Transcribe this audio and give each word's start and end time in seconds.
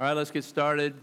All 0.00 0.06
right, 0.06 0.16
let's 0.16 0.30
get 0.30 0.44
started. 0.44 0.94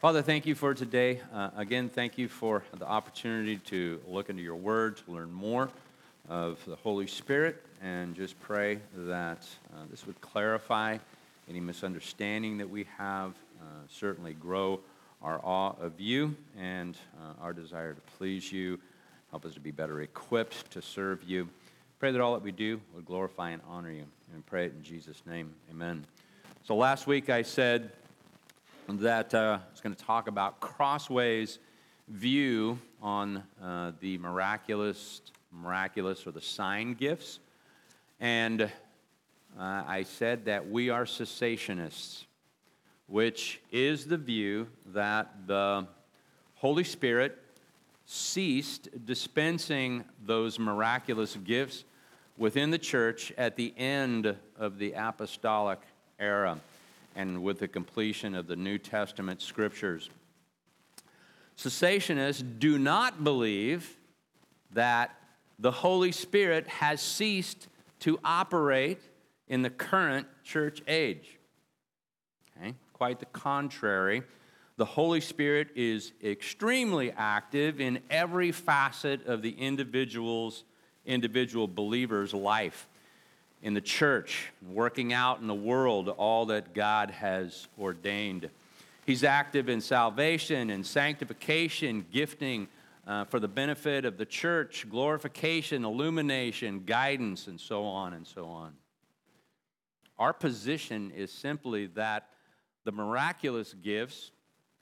Father, 0.00 0.22
thank 0.22 0.46
you 0.46 0.54
for 0.54 0.72
today. 0.72 1.20
Uh, 1.34 1.50
again, 1.54 1.90
thank 1.90 2.16
you 2.16 2.28
for 2.28 2.62
the 2.78 2.86
opportunity 2.86 3.58
to 3.66 4.00
look 4.08 4.30
into 4.30 4.42
your 4.42 4.54
word, 4.54 4.96
to 4.96 5.12
learn 5.12 5.30
more 5.30 5.68
of 6.30 6.58
the 6.64 6.76
Holy 6.76 7.06
Spirit, 7.06 7.62
and 7.82 8.16
just 8.16 8.40
pray 8.40 8.78
that 8.96 9.46
uh, 9.74 9.82
this 9.90 10.06
would 10.06 10.18
clarify 10.22 10.96
any 11.46 11.60
misunderstanding 11.60 12.56
that 12.56 12.70
we 12.70 12.86
have, 12.96 13.34
uh, 13.60 13.64
certainly 13.90 14.32
grow 14.32 14.80
our 15.20 15.42
awe 15.44 15.74
of 15.78 16.00
you 16.00 16.34
and 16.58 16.96
uh, 17.20 17.42
our 17.42 17.52
desire 17.52 17.92
to 17.92 18.00
please 18.16 18.50
you. 18.50 18.80
Help 19.28 19.44
us 19.44 19.52
to 19.52 19.60
be 19.60 19.70
better 19.70 20.00
equipped 20.00 20.70
to 20.70 20.80
serve 20.80 21.22
you. 21.24 21.46
Pray 22.00 22.12
that 22.12 22.20
all 22.22 22.32
that 22.32 22.42
we 22.42 22.50
do 22.50 22.80
would 22.94 23.04
glorify 23.04 23.50
and 23.50 23.60
honor 23.68 23.90
you. 23.90 24.06
And 24.32 24.46
pray 24.46 24.64
it 24.64 24.72
in 24.74 24.82
Jesus' 24.82 25.22
name. 25.26 25.52
Amen. 25.70 26.02
So 26.64 26.74
last 26.74 27.06
week 27.06 27.28
I 27.28 27.42
said 27.42 27.92
that 28.88 29.34
uh, 29.34 29.58
I 29.60 29.70
was 29.70 29.82
going 29.82 29.94
to 29.94 30.02
talk 30.02 30.26
about 30.26 30.60
Crossway's 30.60 31.58
view 32.08 32.78
on 33.02 33.42
uh, 33.62 33.92
the 34.00 34.16
miraculous, 34.16 35.20
miraculous 35.52 36.26
or 36.26 36.30
the 36.30 36.40
sign 36.40 36.94
gifts. 36.94 37.38
And 38.18 38.62
uh, 38.62 38.68
I 39.58 40.04
said 40.04 40.46
that 40.46 40.70
we 40.70 40.88
are 40.88 41.04
cessationists, 41.04 42.24
which 43.08 43.60
is 43.70 44.06
the 44.06 44.16
view 44.16 44.68
that 44.94 45.46
the 45.46 45.86
Holy 46.54 46.84
Spirit 46.84 47.36
ceased 48.06 48.88
dispensing 49.04 50.02
those 50.24 50.58
miraculous 50.58 51.36
gifts 51.36 51.84
within 52.40 52.70
the 52.70 52.78
church 52.78 53.32
at 53.36 53.54
the 53.54 53.74
end 53.76 54.34
of 54.58 54.78
the 54.78 54.94
apostolic 54.94 55.78
era 56.18 56.58
and 57.14 57.42
with 57.42 57.58
the 57.58 57.68
completion 57.68 58.34
of 58.34 58.46
the 58.46 58.56
New 58.56 58.78
Testament 58.78 59.42
scriptures. 59.42 60.08
Cessationists 61.58 62.42
do 62.58 62.78
not 62.78 63.22
believe 63.22 63.94
that 64.72 65.14
the 65.58 65.70
Holy 65.70 66.12
Spirit 66.12 66.66
has 66.66 67.02
ceased 67.02 67.68
to 68.00 68.18
operate 68.24 69.02
in 69.46 69.60
the 69.60 69.68
current 69.68 70.26
church 70.42 70.80
age. 70.88 71.36
Okay? 72.56 72.74
Quite 72.94 73.20
the 73.20 73.26
contrary. 73.26 74.22
The 74.78 74.86
Holy 74.86 75.20
Spirit 75.20 75.68
is 75.74 76.14
extremely 76.24 77.12
active 77.12 77.82
in 77.82 78.00
every 78.08 78.50
facet 78.50 79.26
of 79.26 79.42
the 79.42 79.50
individual's 79.50 80.64
individual 81.04 81.66
believer's 81.66 82.34
life 82.34 82.88
in 83.62 83.74
the 83.74 83.80
church, 83.80 84.50
working 84.70 85.12
out 85.12 85.40
in 85.40 85.46
the 85.46 85.54
world 85.54 86.08
all 86.08 86.46
that 86.46 86.74
God 86.74 87.10
has 87.10 87.68
ordained. 87.78 88.48
He's 89.06 89.24
active 89.24 89.68
in 89.68 89.80
salvation 89.80 90.70
and 90.70 90.84
sanctification, 90.84 92.06
gifting 92.12 92.68
uh, 93.06 93.24
for 93.24 93.40
the 93.40 93.48
benefit 93.48 94.04
of 94.04 94.16
the 94.16 94.24
church, 94.24 94.86
glorification, 94.88 95.84
illumination, 95.84 96.84
guidance, 96.86 97.48
and 97.48 97.60
so 97.60 97.84
on 97.84 98.12
and 98.12 98.26
so 98.26 98.46
on. 98.46 98.72
Our 100.18 100.32
position 100.32 101.10
is 101.16 101.32
simply 101.32 101.86
that 101.86 102.28
the 102.84 102.92
miraculous 102.92 103.74
gifts, 103.74 104.32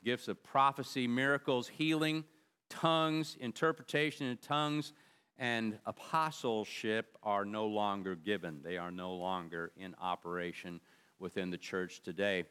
gifts 0.04 0.28
of 0.28 0.42
prophecy, 0.42 1.06
miracles, 1.06 1.68
healing, 1.68 2.24
tongues, 2.68 3.36
interpretation 3.40 4.26
in 4.26 4.36
tongues, 4.36 4.92
and 5.38 5.78
apostleship 5.86 7.16
are 7.22 7.44
no 7.44 7.66
longer 7.66 8.16
given. 8.16 8.60
They 8.64 8.76
are 8.76 8.90
no 8.90 9.14
longer 9.14 9.70
in 9.76 9.94
operation 10.00 10.80
within 11.18 11.50
the 11.50 11.58
church 11.58 12.02
today. 12.02 12.44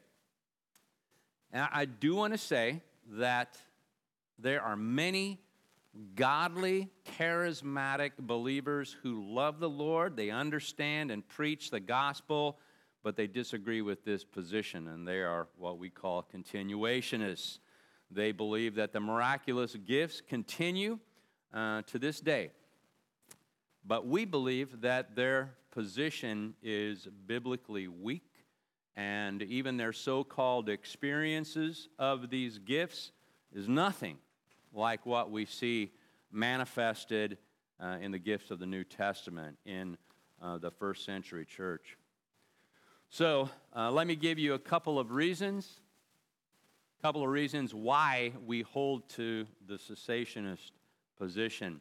And 1.52 1.68
I 1.72 1.84
do 1.84 2.14
want 2.14 2.32
to 2.32 2.38
say 2.38 2.82
that 3.12 3.58
there 4.38 4.62
are 4.62 4.76
many 4.76 5.40
godly, 6.14 6.88
charismatic 7.18 8.12
believers 8.18 8.96
who 9.02 9.24
love 9.34 9.58
the 9.58 9.68
Lord. 9.68 10.16
They 10.16 10.30
understand 10.30 11.10
and 11.10 11.26
preach 11.26 11.70
the 11.70 11.80
gospel, 11.80 12.58
but 13.02 13.16
they 13.16 13.26
disagree 13.26 13.82
with 13.82 14.04
this 14.04 14.24
position, 14.24 14.88
and 14.88 15.06
they 15.06 15.20
are 15.22 15.48
what 15.56 15.78
we 15.78 15.90
call 15.90 16.22
continuationists. 16.22 17.58
They 18.10 18.32
believe 18.32 18.76
that 18.76 18.92
the 18.92 19.00
miraculous 19.00 19.74
gifts 19.74 20.20
continue 20.20 20.98
uh, 21.52 21.82
to 21.82 21.98
this 21.98 22.20
day. 22.20 22.50
But 23.84 24.06
we 24.06 24.24
believe 24.24 24.80
that 24.82 25.16
their 25.16 25.54
position 25.70 26.54
is 26.62 27.06
biblically 27.26 27.88
weak, 27.88 28.44
and 28.96 29.42
even 29.42 29.76
their 29.76 29.92
so 29.92 30.24
called 30.24 30.68
experiences 30.68 31.88
of 31.98 32.30
these 32.30 32.58
gifts 32.58 33.12
is 33.52 33.68
nothing 33.68 34.18
like 34.72 35.06
what 35.06 35.30
we 35.30 35.44
see 35.44 35.92
manifested 36.30 37.38
uh, 37.80 37.96
in 38.00 38.10
the 38.10 38.18
gifts 38.18 38.50
of 38.50 38.58
the 38.58 38.66
New 38.66 38.84
Testament 38.84 39.56
in 39.64 39.96
uh, 40.42 40.58
the 40.58 40.70
first 40.70 41.04
century 41.04 41.44
church. 41.44 41.96
So, 43.10 43.48
uh, 43.74 43.90
let 43.90 44.06
me 44.06 44.16
give 44.16 44.38
you 44.38 44.54
a 44.54 44.58
couple 44.58 44.98
of 44.98 45.12
reasons, 45.12 45.80
a 46.98 47.02
couple 47.02 47.22
of 47.22 47.30
reasons 47.30 47.74
why 47.74 48.32
we 48.44 48.62
hold 48.62 49.08
to 49.10 49.46
the 49.66 49.74
cessationist 49.74 50.72
position. 51.16 51.80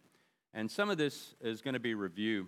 And 0.58 0.72
some 0.72 0.90
of 0.90 0.98
this 0.98 1.36
is 1.40 1.62
going 1.62 1.76
to 1.76 1.80
be 1.80 1.94
review 1.94 2.48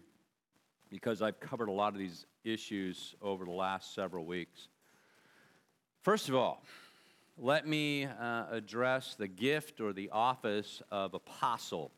because 0.89 1.21
I've 1.21 1.39
covered 1.39 1.69
a 1.69 1.71
lot 1.71 1.93
of 1.93 1.99
these 1.99 2.25
issues 2.43 3.13
over 3.21 3.45
the 3.45 3.51
last 3.51 3.93
several 3.93 4.25
weeks. 4.25 4.67
First 6.01 6.27
of 6.27 6.33
all, 6.33 6.63
let 7.37 7.67
me 7.67 8.05
uh, 8.05 8.45
address 8.49 9.13
the 9.13 9.27
gift 9.27 9.79
or 9.79 9.93
the 9.93 10.09
office 10.09 10.81
of 10.89 11.13
apostle 11.13 11.91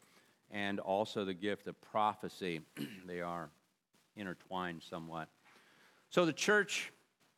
and 0.52 0.82
also 0.82 1.24
the 1.24 1.34
gift 1.34 1.68
of 1.68 1.80
prophecy. 1.80 2.60
they 3.08 3.22
are 3.22 3.50
intertwined 4.18 4.84
somewhat. 4.84 5.30
So 6.10 6.26
the 6.26 6.34
church 6.34 6.92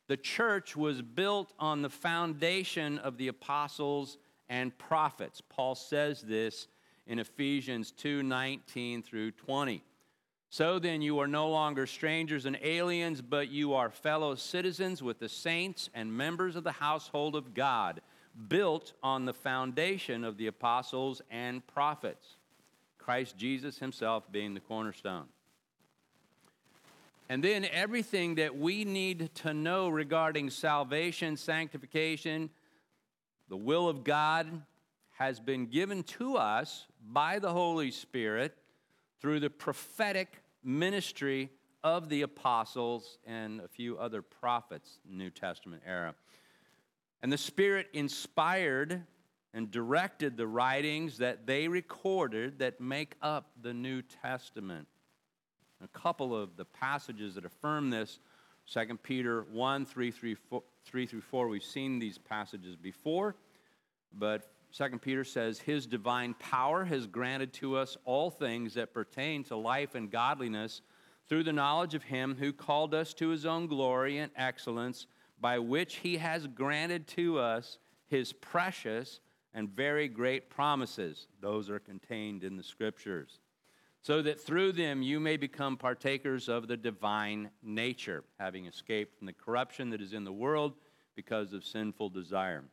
the 0.08 0.16
church 0.16 0.76
was 0.76 1.00
built 1.00 1.52
on 1.60 1.80
the 1.80 1.90
foundation 1.90 2.98
of 2.98 3.18
the 3.18 3.28
apostles 3.28 4.18
and 4.48 4.76
prophets. 4.76 5.40
Paul 5.48 5.76
says 5.76 6.22
this 6.22 6.66
in 7.06 7.18
Ephesians 7.18 7.90
2 7.92 8.22
19 8.22 9.02
through 9.02 9.32
20. 9.32 9.82
So 10.50 10.78
then, 10.78 11.02
you 11.02 11.18
are 11.18 11.26
no 11.26 11.48
longer 11.48 11.84
strangers 11.84 12.46
and 12.46 12.56
aliens, 12.62 13.20
but 13.20 13.48
you 13.48 13.74
are 13.74 13.90
fellow 13.90 14.36
citizens 14.36 15.02
with 15.02 15.18
the 15.18 15.28
saints 15.28 15.90
and 15.94 16.16
members 16.16 16.54
of 16.54 16.62
the 16.62 16.70
household 16.70 17.34
of 17.34 17.54
God, 17.54 18.00
built 18.48 18.92
on 19.02 19.24
the 19.24 19.34
foundation 19.34 20.22
of 20.22 20.36
the 20.36 20.46
apostles 20.46 21.20
and 21.28 21.66
prophets, 21.66 22.36
Christ 22.98 23.36
Jesus 23.36 23.78
himself 23.78 24.30
being 24.30 24.54
the 24.54 24.60
cornerstone. 24.60 25.24
And 27.28 27.42
then 27.42 27.64
everything 27.64 28.36
that 28.36 28.56
we 28.56 28.84
need 28.84 29.34
to 29.36 29.54
know 29.54 29.88
regarding 29.88 30.50
salvation, 30.50 31.36
sanctification, 31.36 32.50
the 33.48 33.56
will 33.56 33.88
of 33.88 34.04
God, 34.04 34.62
has 35.18 35.40
been 35.40 35.66
given 35.66 36.02
to 36.02 36.36
us 36.36 36.86
by 37.12 37.38
the 37.38 37.52
Holy 37.52 37.90
Spirit 37.90 38.56
through 39.20 39.40
the 39.40 39.50
prophetic 39.50 40.42
ministry 40.62 41.50
of 41.82 42.08
the 42.08 42.22
apostles 42.22 43.18
and 43.26 43.60
a 43.60 43.68
few 43.68 43.98
other 43.98 44.22
prophets, 44.22 44.98
New 45.08 45.30
Testament 45.30 45.82
era. 45.86 46.14
And 47.22 47.32
the 47.32 47.38
Spirit 47.38 47.88
inspired 47.92 49.02
and 49.52 49.70
directed 49.70 50.36
the 50.36 50.46
writings 50.46 51.18
that 51.18 51.46
they 51.46 51.68
recorded 51.68 52.58
that 52.58 52.80
make 52.80 53.14
up 53.22 53.50
the 53.62 53.72
New 53.72 54.02
Testament. 54.02 54.88
A 55.82 55.88
couple 55.88 56.34
of 56.34 56.56
the 56.56 56.64
passages 56.64 57.34
that 57.34 57.44
affirm 57.44 57.90
this 57.90 58.18
2 58.72 58.98
Peter 59.02 59.46
1 59.52 59.86
3 59.86 60.10
3, 60.10 60.34
4, 60.34 60.62
3 60.84 61.06
through 61.06 61.20
4. 61.20 61.48
We've 61.48 61.62
seen 61.62 61.98
these 61.98 62.18
passages 62.18 62.76
before, 62.76 63.36
but 64.12 64.53
Second 64.74 65.02
Peter 65.02 65.22
says, 65.22 65.60
His 65.60 65.86
divine 65.86 66.34
power 66.34 66.84
has 66.84 67.06
granted 67.06 67.52
to 67.52 67.76
us 67.76 67.96
all 68.04 68.28
things 68.28 68.74
that 68.74 68.92
pertain 68.92 69.44
to 69.44 69.56
life 69.56 69.94
and 69.94 70.10
godliness 70.10 70.82
through 71.28 71.44
the 71.44 71.52
knowledge 71.52 71.94
of 71.94 72.02
Him 72.02 72.34
who 72.36 72.52
called 72.52 72.92
us 72.92 73.14
to 73.14 73.28
His 73.28 73.46
own 73.46 73.68
glory 73.68 74.18
and 74.18 74.32
excellence, 74.34 75.06
by 75.40 75.60
which 75.60 75.98
He 75.98 76.16
has 76.16 76.48
granted 76.48 77.06
to 77.06 77.38
us 77.38 77.78
His 78.08 78.32
precious 78.32 79.20
and 79.54 79.70
very 79.70 80.08
great 80.08 80.50
promises. 80.50 81.28
Those 81.40 81.70
are 81.70 81.78
contained 81.78 82.42
in 82.42 82.56
the 82.56 82.64
Scriptures. 82.64 83.38
So 84.02 84.22
that 84.22 84.40
through 84.40 84.72
them 84.72 85.02
you 85.02 85.20
may 85.20 85.36
become 85.36 85.76
partakers 85.76 86.48
of 86.48 86.66
the 86.66 86.76
divine 86.76 87.50
nature, 87.62 88.24
having 88.40 88.66
escaped 88.66 89.16
from 89.16 89.28
the 89.28 89.34
corruption 89.34 89.90
that 89.90 90.02
is 90.02 90.14
in 90.14 90.24
the 90.24 90.32
world 90.32 90.74
because 91.14 91.52
of 91.52 91.64
sinful 91.64 92.08
desire. 92.08 92.64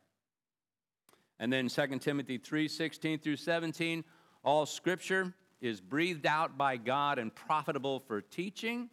And 1.42 1.52
then 1.52 1.66
2 1.66 1.98
Timothy 1.98 2.38
3 2.38 2.68
16 2.68 3.18
through 3.18 3.34
17, 3.34 4.04
all 4.44 4.64
scripture 4.64 5.34
is 5.60 5.80
breathed 5.80 6.24
out 6.24 6.56
by 6.56 6.76
God 6.76 7.18
and 7.18 7.34
profitable 7.34 7.98
for 7.98 8.20
teaching, 8.20 8.88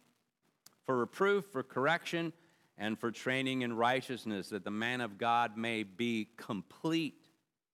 for 0.84 0.98
reproof, 0.98 1.44
for 1.52 1.62
correction, 1.62 2.32
and 2.76 2.98
for 2.98 3.12
training 3.12 3.62
in 3.62 3.76
righteousness, 3.76 4.48
that 4.48 4.64
the 4.64 4.70
man 4.72 5.00
of 5.00 5.16
God 5.16 5.56
may 5.56 5.84
be 5.84 6.26
complete, 6.36 7.14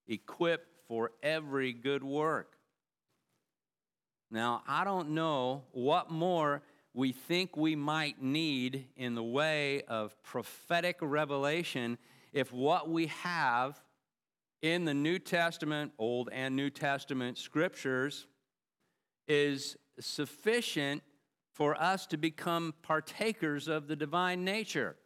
equipped 0.08 0.68
for 0.86 1.12
every 1.22 1.72
good 1.72 2.04
work. 2.04 2.58
Now, 4.30 4.62
I 4.68 4.84
don't 4.84 5.12
know 5.12 5.62
what 5.72 6.10
more 6.10 6.60
we 6.92 7.12
think 7.12 7.56
we 7.56 7.76
might 7.76 8.20
need 8.20 8.88
in 8.94 9.14
the 9.14 9.24
way 9.24 9.84
of 9.88 10.22
prophetic 10.22 10.98
revelation 11.00 11.96
if 12.34 12.52
what 12.52 12.90
we 12.90 13.06
have 13.06 13.80
in 14.62 14.84
the 14.84 14.94
New 14.94 15.18
Testament, 15.18 15.92
Old 15.98 16.28
and 16.32 16.56
New 16.56 16.70
Testament 16.70 17.38
scriptures, 17.38 18.26
is 19.28 19.76
sufficient 20.00 21.02
for 21.52 21.80
us 21.80 22.06
to 22.06 22.16
become 22.16 22.74
partakers 22.82 23.68
of 23.68 23.88
the 23.88 23.96
divine 23.96 24.44
nature. 24.44 24.96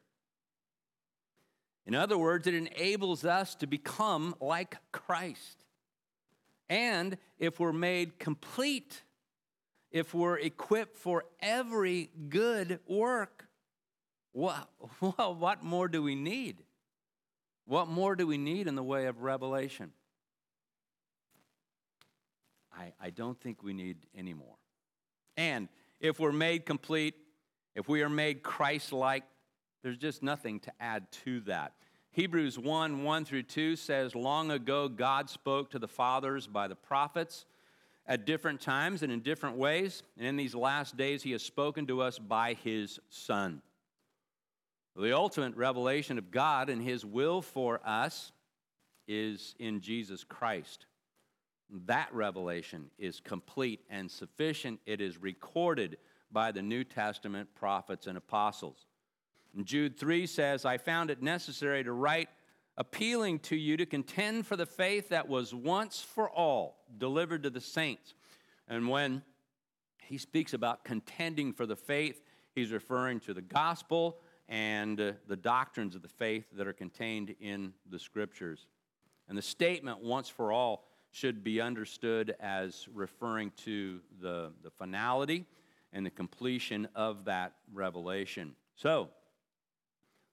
In 1.87 1.95
other 1.95 2.19
words, 2.19 2.47
it 2.47 2.55
enables 2.55 3.25
us 3.25 3.55
to 3.57 3.67
become 3.67 4.35
like 4.41 4.77
Christ. 4.93 5.65
And 6.69 7.19
if 7.39 7.59
we're 7.59 7.73
made 7.73 8.19
complete, 8.19 9.03
if 9.91 10.15
we're 10.15 10.39
equipped 10.39 10.97
for 10.97 11.25
every 11.41 12.11
good 12.29 12.81
work, 12.87 13.47
well, 14.33 14.69
what 15.01 15.65
more 15.65 15.89
do 15.89 16.03
we 16.03 16.15
need? 16.15 16.63
What 17.71 17.87
more 17.87 18.17
do 18.17 18.27
we 18.27 18.37
need 18.37 18.67
in 18.67 18.75
the 18.75 18.83
way 18.83 19.07
of 19.07 19.23
revelation? 19.23 19.93
I, 22.77 22.93
I 23.01 23.11
don't 23.11 23.41
think 23.41 23.63
we 23.63 23.73
need 23.73 23.99
any 24.13 24.35
more. 24.35 24.57
And 25.37 25.69
if 26.01 26.19
we're 26.19 26.33
made 26.33 26.67
complete, 26.67 27.15
if 27.77 27.89
we 27.89 28.03
are 28.03 28.09
made 28.09 28.43
Christ 28.43 28.93
like, 28.93 29.23
there's 29.85 29.99
just 29.99 30.21
nothing 30.21 30.59
to 30.59 30.73
add 30.81 31.13
to 31.25 31.43
that. 31.43 31.75
Hebrews 32.11 32.59
1 32.59 33.05
1 33.05 33.25
through 33.25 33.45
2 33.45 33.77
says, 33.77 34.17
Long 34.17 34.51
ago, 34.51 34.89
God 34.89 35.31
spoke 35.31 35.71
to 35.71 35.79
the 35.79 35.87
fathers 35.87 36.49
by 36.49 36.67
the 36.67 36.75
prophets 36.75 37.47
at 38.05 38.27
different 38.27 38.61
times 38.61 39.05
and 39.05 39.13
in 39.13 39.21
different 39.21 39.57
ways. 39.57 40.03
And 40.19 40.27
in 40.27 40.37
these 40.37 40.57
last 40.57 40.97
days, 40.97 41.23
He 41.23 41.31
has 41.31 41.43
spoken 41.45 41.87
to 41.87 42.03
us 42.03 42.19
by 42.19 42.55
His 42.55 42.99
Son. 43.11 43.63
The 44.97 45.17
ultimate 45.17 45.57
revelation 45.57 46.19
of 46.19 46.31
God 46.31 46.69
and 46.69 46.83
His 46.83 47.05
will 47.05 47.43
for 47.43 47.81
us 47.85 48.33
is 49.07 49.55
in 49.59 49.81
Jesus 49.81 50.25
Christ. 50.25 50.87
That 51.87 52.13
revelation 52.13 52.91
is 52.99 53.21
complete 53.21 53.81
and 53.89 54.11
sufficient. 54.11 54.81
It 54.87 55.01
is 55.01 55.19
recorded 55.19 55.99
by 56.33 56.53
the 56.53 56.63
New 56.63 56.85
Testament 56.85 57.49
prophets 57.55 58.07
and 58.07 58.19
apostles. 58.19 58.87
Jude 59.65 59.97
3 59.97 60.27
says, 60.27 60.65
I 60.65 60.79
found 60.79 61.11
it 61.11 61.23
necessary 61.23 61.83
to 61.85 61.93
write 61.93 62.29
appealing 62.77 63.41
to 63.41 63.57
you 63.57 63.77
to 63.77 63.87
contend 63.87 64.47
for 64.47 64.57
the 64.57 64.67
faith 64.67 65.09
that 65.11 65.29
was 65.29 65.55
once 65.55 66.01
for 66.01 66.31
all 66.31 66.85
delivered 66.99 67.43
to 67.43 67.51
the 67.51 67.61
saints. 67.61 68.15
And 68.69 68.89
when 68.89 69.23
he 70.03 70.19
speaks 70.19 70.55
about 70.55 70.85
contending 70.85 71.53
for 71.53 71.67
the 71.67 71.77
faith, 71.77 72.23
he's 72.55 72.73
referring 72.73 73.21
to 73.21 73.35
the 73.35 73.43
gospel 73.43 74.19
and 74.51 75.01
uh, 75.01 75.13
the 75.29 75.37
doctrines 75.37 75.95
of 75.95 76.03
the 76.03 76.09
faith 76.09 76.45
that 76.53 76.67
are 76.67 76.73
contained 76.73 77.35
in 77.41 77.73
the 77.89 77.99
scriptures. 77.99 78.67
And 79.29 79.39
the 79.39 79.43
statement, 79.43 80.01
once 80.01 80.29
for 80.29 80.53
all, 80.53 80.85
should 81.13 81.43
be 81.43 81.61
understood 81.61 82.35
as 82.41 82.89
referring 82.93 83.53
to 83.65 84.01
the, 84.21 84.53
the 84.63 84.71
finality 84.71 85.47
and 85.93 86.05
the 86.05 86.11
completion 86.11 86.89
of 86.95 87.25
that 87.25 87.55
revelation. 87.73 88.55
So, 88.75 89.09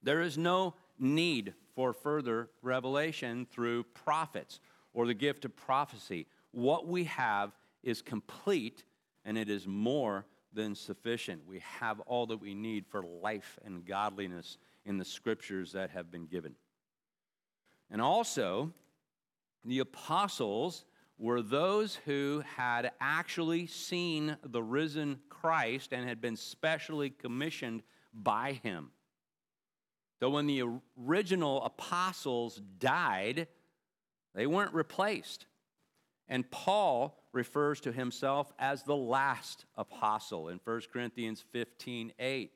there 0.03 0.21
is 0.21 0.37
no 0.37 0.75
need 0.99 1.53
for 1.75 1.93
further 1.93 2.49
revelation 2.61 3.47
through 3.51 3.83
prophets 3.93 4.59
or 4.93 5.05
the 5.05 5.13
gift 5.13 5.45
of 5.45 5.55
prophecy. 5.55 6.27
What 6.51 6.87
we 6.87 7.03
have 7.05 7.51
is 7.83 8.01
complete 8.01 8.83
and 9.25 9.37
it 9.37 9.49
is 9.49 9.67
more 9.67 10.25
than 10.57 10.73
sufficient. 10.73 11.47
We 11.47 11.59
have 11.79 11.99
all 12.01 12.25
that 12.25 12.41
we 12.41 12.55
need 12.55 12.87
for 12.87 13.03
life 13.03 13.59
and 13.63 13.85
godliness 13.85 14.57
in 14.85 14.97
the 14.97 15.05
scriptures 15.05 15.71
that 15.73 15.91
have 15.91 16.11
been 16.11 16.25
given. 16.25 16.55
And 17.91 18.01
also, 18.01 18.73
the 19.63 19.79
apostles 19.79 20.83
were 21.19 21.43
those 21.43 21.95
who 22.05 22.43
had 22.55 22.91
actually 22.99 23.67
seen 23.67 24.35
the 24.43 24.61
risen 24.61 25.19
Christ 25.29 25.93
and 25.93 26.09
had 26.09 26.19
been 26.19 26.35
specially 26.35 27.11
commissioned 27.11 27.83
by 28.11 28.53
him. 28.63 28.89
So 30.19 30.31
when 30.31 30.47
the 30.47 30.63
original 30.99 31.63
apostles 31.63 32.59
died, 32.79 33.47
they 34.33 34.47
weren't 34.47 34.73
replaced. 34.73 35.45
And 36.29 36.49
Paul 36.51 37.17
refers 37.31 37.79
to 37.81 37.91
himself 37.91 38.51
as 38.59 38.83
the 38.83 38.95
last 38.95 39.65
apostle 39.75 40.49
in 40.49 40.59
1 40.63 40.81
Corinthians 40.91 41.43
15 41.51 42.13
8. 42.19 42.51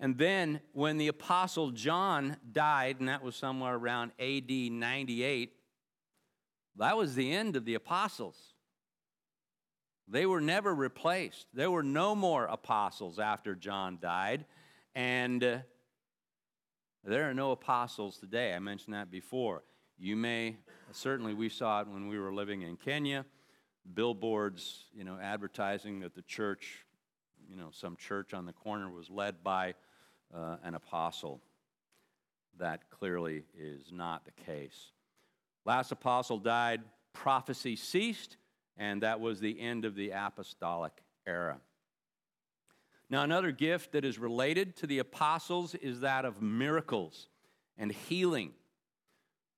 And 0.00 0.18
then 0.18 0.60
when 0.72 0.98
the 0.98 1.08
apostle 1.08 1.70
John 1.70 2.36
died, 2.50 2.96
and 2.98 3.08
that 3.08 3.22
was 3.22 3.36
somewhere 3.36 3.74
around 3.74 4.12
AD 4.18 4.50
98, 4.50 5.52
that 6.76 6.96
was 6.96 7.14
the 7.14 7.32
end 7.32 7.54
of 7.54 7.64
the 7.64 7.74
apostles. 7.74 8.54
They 10.08 10.26
were 10.26 10.40
never 10.40 10.74
replaced. 10.74 11.46
There 11.54 11.70
were 11.70 11.82
no 11.82 12.14
more 12.14 12.44
apostles 12.44 13.18
after 13.18 13.54
John 13.54 13.98
died. 14.00 14.44
And 14.94 15.42
uh, 15.42 15.58
there 17.04 17.28
are 17.28 17.34
no 17.34 17.52
apostles 17.52 18.18
today. 18.18 18.54
I 18.54 18.58
mentioned 18.58 18.94
that 18.94 19.10
before. 19.10 19.62
You 19.98 20.16
may, 20.16 20.56
certainly 20.92 21.34
we 21.34 21.48
saw 21.48 21.80
it 21.80 21.88
when 21.88 22.08
we 22.08 22.18
were 22.18 22.32
living 22.32 22.62
in 22.62 22.76
Kenya, 22.76 23.24
billboards, 23.94 24.84
you 24.92 25.04
know, 25.04 25.18
advertising 25.20 26.00
that 26.00 26.14
the 26.14 26.22
church, 26.22 26.84
you 27.48 27.56
know, 27.56 27.68
some 27.70 27.96
church 27.96 28.34
on 28.34 28.44
the 28.46 28.52
corner 28.52 28.90
was 28.90 29.08
led 29.08 29.42
by 29.44 29.74
uh, 30.34 30.56
an 30.64 30.74
apostle. 30.74 31.40
That 32.58 32.90
clearly 32.90 33.44
is 33.58 33.90
not 33.92 34.24
the 34.24 34.30
case. 34.32 34.92
Last 35.64 35.92
apostle 35.92 36.38
died, 36.38 36.82
prophecy 37.12 37.76
ceased, 37.76 38.36
and 38.76 39.02
that 39.02 39.20
was 39.20 39.40
the 39.40 39.60
end 39.60 39.84
of 39.84 39.94
the 39.94 40.10
apostolic 40.10 40.92
era. 41.26 41.58
Now, 43.10 43.22
another 43.22 43.52
gift 43.52 43.92
that 43.92 44.04
is 44.04 44.18
related 44.18 44.76
to 44.76 44.86
the 44.86 44.98
apostles 44.98 45.74
is 45.76 46.00
that 46.00 46.24
of 46.24 46.42
miracles 46.42 47.28
and 47.76 47.92
healing. 47.92 48.52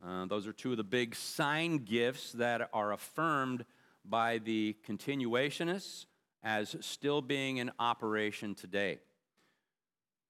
Uh, 0.04 0.26
those 0.26 0.46
are 0.46 0.52
two 0.52 0.72
of 0.72 0.76
the 0.76 0.84
big 0.84 1.14
sign 1.14 1.78
gifts 1.78 2.32
that 2.32 2.68
are 2.72 2.92
affirmed 2.92 3.64
by 4.04 4.38
the 4.38 4.76
continuationists 4.86 6.06
as 6.42 6.76
still 6.80 7.20
being 7.22 7.56
in 7.56 7.70
operation 7.78 8.54
today. 8.54 8.98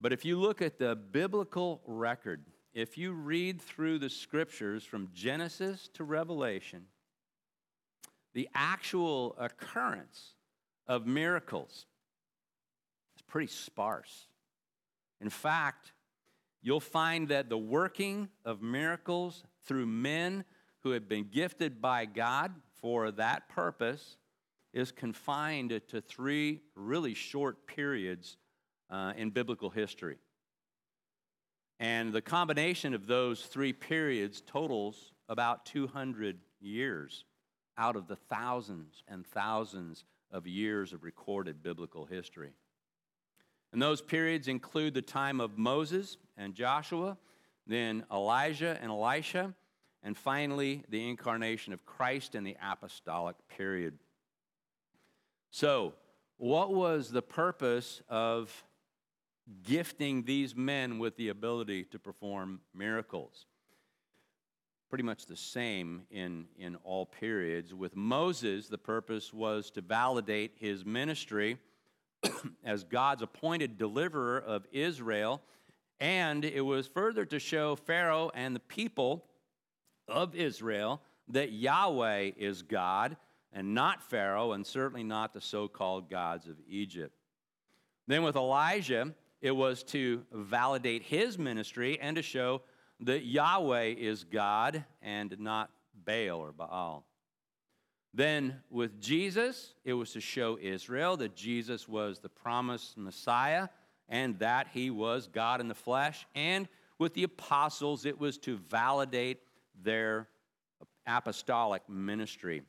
But 0.00 0.12
if 0.12 0.24
you 0.24 0.38
look 0.38 0.62
at 0.62 0.78
the 0.78 0.96
biblical 0.96 1.82
record, 1.86 2.44
if 2.74 2.98
you 2.98 3.12
read 3.12 3.60
through 3.60 3.98
the 3.98 4.10
scriptures 4.10 4.84
from 4.84 5.08
Genesis 5.14 5.88
to 5.94 6.04
Revelation, 6.04 6.86
the 8.34 8.48
actual 8.54 9.34
occurrence 9.38 10.34
of 10.86 11.06
miracles 11.06 11.86
is 13.16 13.22
pretty 13.22 13.46
sparse. 13.50 14.26
In 15.20 15.30
fact, 15.30 15.92
you'll 16.62 16.80
find 16.80 17.28
that 17.28 17.48
the 17.48 17.58
working 17.58 18.28
of 18.44 18.60
miracles 18.60 19.42
through 19.66 19.86
men 19.86 20.44
who 20.82 20.90
have 20.90 21.08
been 21.08 21.24
gifted 21.24 21.80
by 21.82 22.04
God 22.04 22.52
for 22.80 23.10
that 23.12 23.48
purpose 23.48 24.16
is 24.72 24.92
confined 24.92 25.80
to 25.88 26.00
three 26.00 26.60
really 26.74 27.14
short 27.14 27.66
periods 27.66 28.36
uh, 28.90 29.12
in 29.16 29.30
biblical 29.30 29.70
history. 29.70 30.18
And 31.78 32.12
the 32.12 32.22
combination 32.22 32.94
of 32.94 33.06
those 33.06 33.42
three 33.42 33.72
periods 33.72 34.40
totals 34.40 35.12
about 35.28 35.66
200 35.66 36.38
years 36.60 37.24
out 37.76 37.96
of 37.96 38.08
the 38.08 38.16
thousands 38.16 39.02
and 39.08 39.26
thousands 39.26 40.04
of 40.30 40.46
years 40.46 40.92
of 40.92 41.02
recorded 41.02 41.62
biblical 41.62 42.06
history. 42.06 42.52
And 43.72 43.82
those 43.82 44.00
periods 44.00 44.48
include 44.48 44.94
the 44.94 45.02
time 45.02 45.40
of 45.40 45.58
Moses 45.58 46.16
and 46.36 46.54
Joshua, 46.54 47.18
then 47.66 48.04
Elijah 48.12 48.78
and 48.80 48.90
Elisha, 48.90 49.54
and 50.02 50.16
finally 50.16 50.84
the 50.88 51.08
incarnation 51.08 51.72
of 51.72 51.84
Christ 51.84 52.34
in 52.34 52.44
the 52.44 52.56
apostolic 52.62 53.36
period. 53.48 53.98
So, 55.50 55.94
what 56.38 56.72
was 56.72 57.10
the 57.10 57.22
purpose 57.22 58.02
of 58.08 58.64
gifting 59.62 60.24
these 60.24 60.54
men 60.54 60.98
with 60.98 61.16
the 61.16 61.28
ability 61.28 61.84
to 61.84 61.98
perform 61.98 62.60
miracles? 62.74 63.46
pretty 64.88 65.04
much 65.04 65.26
the 65.26 65.36
same 65.36 66.02
in, 66.10 66.46
in 66.58 66.76
all 66.84 67.06
periods. 67.06 67.74
With 67.74 67.96
Moses, 67.96 68.68
the 68.68 68.78
purpose 68.78 69.32
was 69.32 69.70
to 69.72 69.80
validate 69.80 70.52
his 70.56 70.84
ministry 70.84 71.58
as 72.64 72.84
God's 72.84 73.22
appointed 73.22 73.78
deliverer 73.78 74.38
of 74.38 74.66
Israel, 74.72 75.42
and 76.00 76.44
it 76.44 76.60
was 76.60 76.86
further 76.86 77.24
to 77.26 77.38
show 77.38 77.76
Pharaoh 77.76 78.30
and 78.34 78.54
the 78.54 78.60
people 78.60 79.26
of 80.08 80.34
Israel 80.34 81.02
that 81.28 81.52
Yahweh 81.52 82.32
is 82.36 82.62
God 82.62 83.16
and 83.52 83.74
not 83.74 84.02
Pharaoh, 84.02 84.52
and 84.52 84.66
certainly 84.66 85.02
not 85.02 85.32
the 85.32 85.40
so 85.40 85.66
called 85.66 86.10
gods 86.10 86.46
of 86.46 86.56
Egypt. 86.68 87.14
Then 88.06 88.22
with 88.22 88.36
Elijah, 88.36 89.14
it 89.40 89.50
was 89.50 89.82
to 89.84 90.24
validate 90.30 91.02
his 91.02 91.38
ministry 91.38 91.98
and 92.00 92.16
to 92.16 92.22
show 92.22 92.62
that 93.00 93.24
Yahweh 93.24 93.94
is 93.96 94.24
God 94.24 94.84
and 95.00 95.34
not 95.38 95.70
Baal 96.04 96.38
or 96.38 96.52
Baal. 96.52 97.06
Then 98.12 98.62
with 98.70 99.00
Jesus, 99.00 99.74
it 99.84 99.92
was 99.92 100.12
to 100.12 100.20
show 100.20 100.58
Israel 100.60 101.16
that 101.18 101.34
Jesus 101.34 101.88
was 101.88 102.18
the 102.18 102.28
promised 102.28 102.96
Messiah 102.96 103.68
and 104.08 104.38
that 104.38 104.68
he 104.72 104.90
was 104.90 105.26
God 105.26 105.60
in 105.60 105.68
the 105.68 105.74
flesh. 105.74 106.26
And 106.34 106.68
with 106.98 107.14
the 107.14 107.24
apostles, 107.24 108.04
it 108.06 108.18
was 108.18 108.38
to 108.38 108.56
validate 108.56 109.40
their 109.82 110.28
apostolic 111.06 111.88
ministry 111.88 112.62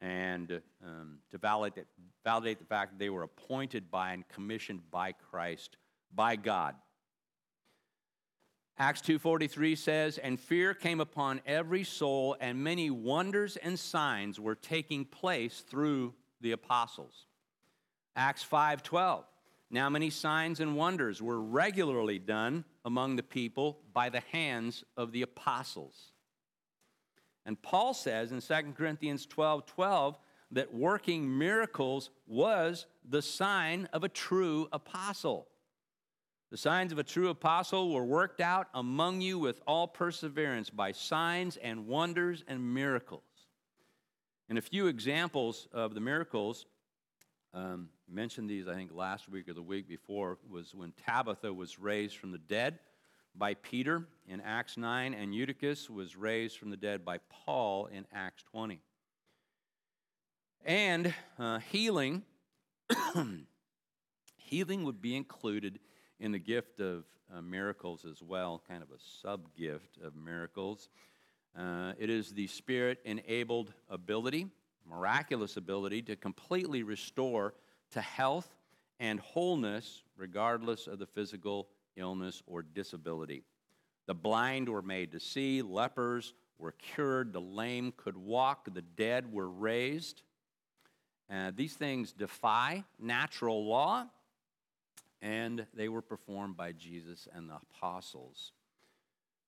and 0.00 0.60
um, 0.84 1.18
to 1.30 1.38
validate, 1.38 1.86
validate 2.24 2.58
the 2.58 2.64
fact 2.64 2.92
that 2.92 2.98
they 2.98 3.10
were 3.10 3.24
appointed 3.24 3.90
by 3.90 4.12
and 4.12 4.26
commissioned 4.28 4.80
by 4.90 5.12
Christ, 5.12 5.76
by 6.14 6.36
God. 6.36 6.74
Acts 8.80 9.00
2:43 9.00 9.74
says, 9.74 10.18
"And 10.18 10.38
fear 10.38 10.72
came 10.72 11.00
upon 11.00 11.40
every 11.44 11.82
soul, 11.82 12.36
and 12.40 12.62
many 12.62 12.90
wonders 12.90 13.56
and 13.56 13.78
signs 13.78 14.38
were 14.38 14.54
taking 14.54 15.04
place 15.04 15.62
through 15.62 16.14
the 16.40 16.52
apostles." 16.52 17.26
Acts 18.14 18.44
5:12, 18.44 19.26
"Now 19.70 19.90
many 19.90 20.10
signs 20.10 20.60
and 20.60 20.76
wonders 20.76 21.20
were 21.20 21.40
regularly 21.40 22.18
done 22.18 22.64
among 22.84 23.16
the 23.16 23.22
people 23.22 23.82
by 23.92 24.08
the 24.08 24.20
hands 24.20 24.84
of 24.96 25.12
the 25.12 25.22
apostles." 25.22 26.12
And 27.44 27.60
Paul 27.60 27.94
says 27.94 28.32
in 28.32 28.40
2 28.40 28.74
Corinthians 28.74 29.26
12 29.26 29.66
12 29.66 30.18
that 30.50 30.72
working 30.72 31.38
miracles 31.38 32.10
was 32.26 32.86
the 33.04 33.22
sign 33.22 33.86
of 33.92 34.04
a 34.04 34.08
true 34.08 34.68
apostle. 34.72 35.48
The 36.50 36.56
signs 36.56 36.92
of 36.92 36.98
a 36.98 37.04
true 37.04 37.28
apostle 37.28 37.92
were 37.92 38.04
worked 38.04 38.40
out 38.40 38.68
among 38.72 39.20
you 39.20 39.38
with 39.38 39.60
all 39.66 39.86
perseverance 39.86 40.70
by 40.70 40.92
signs 40.92 41.58
and 41.58 41.86
wonders 41.86 42.42
and 42.48 42.74
miracles. 42.74 43.22
And 44.48 44.56
a 44.56 44.62
few 44.62 44.86
examples 44.86 45.68
of 45.72 45.94
the 45.94 46.00
miracles, 46.00 46.64
um, 47.54 47.88
mentioned 48.08 48.48
these, 48.48 48.68
I 48.68 48.74
think, 48.74 48.90
last 48.94 49.28
week 49.28 49.48
or 49.48 49.54
the 49.54 49.62
week 49.62 49.88
before, 49.88 50.38
was 50.48 50.74
when 50.74 50.92
Tabitha 51.06 51.52
was 51.52 51.78
raised 51.78 52.16
from 52.16 52.30
the 52.30 52.38
dead 52.38 52.78
by 53.34 53.54
Peter 53.54 54.06
in 54.26 54.40
Acts 54.40 54.76
9, 54.76 55.14
and 55.14 55.34
Eutychus 55.34 55.88
was 55.88 56.16
raised 56.16 56.58
from 56.58 56.70
the 56.70 56.76
dead 56.76 57.04
by 57.04 57.18
Paul 57.30 57.86
in 57.86 58.06
Acts 58.12 58.42
20. 58.50 58.80
And 60.64 61.14
uh, 61.38 61.60
healing, 61.70 62.22
healing 64.36 64.84
would 64.84 65.00
be 65.00 65.16
included 65.16 65.78
in 66.18 66.32
the 66.32 66.38
gift 66.38 66.80
of 66.80 67.04
uh, 67.34 67.40
miracles 67.40 68.04
as 68.04 68.22
well, 68.22 68.62
kind 68.68 68.82
of 68.82 68.90
a 68.90 68.98
sub 69.22 69.54
gift 69.56 69.98
of 70.02 70.16
miracles. 70.16 70.88
Uh, 71.56 71.92
it 71.98 72.10
is 72.10 72.32
the 72.32 72.46
spirit 72.46 72.98
enabled 73.04 73.72
ability, 73.88 74.48
miraculous 74.88 75.56
ability 75.56 76.02
to 76.02 76.16
completely 76.16 76.82
restore 76.82 77.54
to 77.90 78.00
health 78.00 78.54
and 79.00 79.20
wholeness, 79.20 80.02
regardless 80.16 80.86
of 80.86 80.98
the 80.98 81.06
physical 81.06 81.68
illness, 81.96 82.42
or 82.46 82.62
disability. 82.62 83.44
The 84.06 84.14
blind 84.14 84.68
were 84.68 84.82
made 84.82 85.12
to 85.12 85.20
see, 85.20 85.62
lepers 85.62 86.32
were 86.58 86.72
cured, 86.72 87.32
the 87.32 87.40
lame 87.40 87.92
could 87.96 88.16
walk, 88.16 88.72
the 88.72 88.82
dead 88.82 89.32
were 89.32 89.48
raised. 89.48 90.22
Uh, 91.30 91.52
these 91.54 91.74
things 91.74 92.12
defy 92.12 92.84
natural 92.98 93.66
law, 93.66 94.06
and 95.20 95.66
they 95.74 95.88
were 95.88 96.02
performed 96.02 96.56
by 96.56 96.72
Jesus 96.72 97.28
and 97.34 97.50
the 97.50 97.56
apostles. 97.56 98.52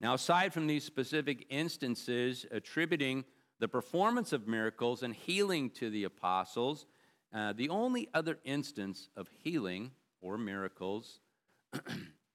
Now, 0.00 0.14
aside 0.14 0.52
from 0.52 0.66
these 0.66 0.84
specific 0.84 1.46
instances 1.50 2.46
attributing 2.50 3.24
the 3.60 3.68
performance 3.68 4.32
of 4.32 4.48
miracles 4.48 5.04
and 5.04 5.14
healing 5.14 5.70
to 5.70 5.90
the 5.90 6.04
apostles, 6.04 6.86
uh, 7.32 7.52
the 7.52 7.68
only 7.68 8.08
other 8.12 8.38
instance 8.44 9.08
of 9.16 9.28
healing 9.44 9.92
or 10.20 10.36
miracles 10.36 11.20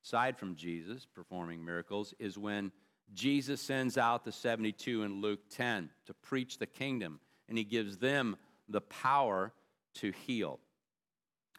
aside 0.05 0.38
from 0.38 0.55
Jesus 0.55 1.05
performing 1.05 1.65
miracles, 1.65 2.13
is 2.20 2.38
when 2.38 2.72
Jesus 3.13 3.60
sends 3.60 3.98
out 3.98 4.24
the 4.24 4.32
72 4.32 5.03
in 5.03 5.20
Luke 5.20 5.41
10 5.50 5.89
to 6.05 6.13
preach 6.13 6.60
the 6.60 6.67
kingdom, 6.67 7.20
and 7.50 7.58
he 7.58 7.63
gives 7.63 7.98
them 7.98 8.36
the 8.70 8.82
power 8.82 9.51
to 9.96 10.12
heal. 10.12 10.60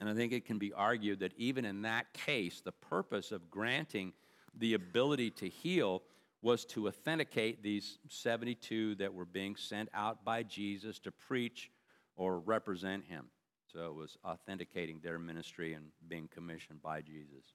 And 0.00 0.08
I 0.08 0.14
think 0.14 0.32
it 0.32 0.44
can 0.44 0.58
be 0.58 0.72
argued 0.72 1.20
that 1.20 1.32
even 1.36 1.64
in 1.64 1.82
that 1.82 2.12
case, 2.12 2.60
the 2.60 2.72
purpose 2.72 3.32
of 3.32 3.50
granting 3.50 4.12
the 4.56 4.74
ability 4.74 5.30
to 5.30 5.48
heal 5.48 6.02
was 6.42 6.64
to 6.66 6.88
authenticate 6.88 7.62
these 7.62 7.98
72 8.08 8.96
that 8.96 9.12
were 9.12 9.24
being 9.24 9.56
sent 9.56 9.88
out 9.94 10.24
by 10.24 10.42
Jesus 10.42 10.98
to 11.00 11.10
preach 11.10 11.70
or 12.14 12.38
represent 12.38 13.04
him. 13.04 13.26
So 13.72 13.86
it 13.86 13.94
was 13.94 14.16
authenticating 14.24 15.00
their 15.02 15.18
ministry 15.18 15.74
and 15.74 15.86
being 16.06 16.28
commissioned 16.28 16.82
by 16.82 17.00
Jesus. 17.00 17.52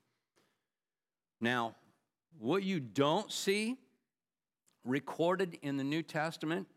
Now, 1.40 1.76
what 2.38 2.64
you 2.64 2.80
don't 2.80 3.32
see 3.32 3.78
recorded 4.84 5.58
in 5.62 5.78
the 5.78 5.84
New 5.84 6.04
Testament 6.04 6.68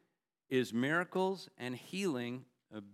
is 0.49 0.73
miracles 0.73 1.49
and 1.59 1.75
healing 1.75 2.45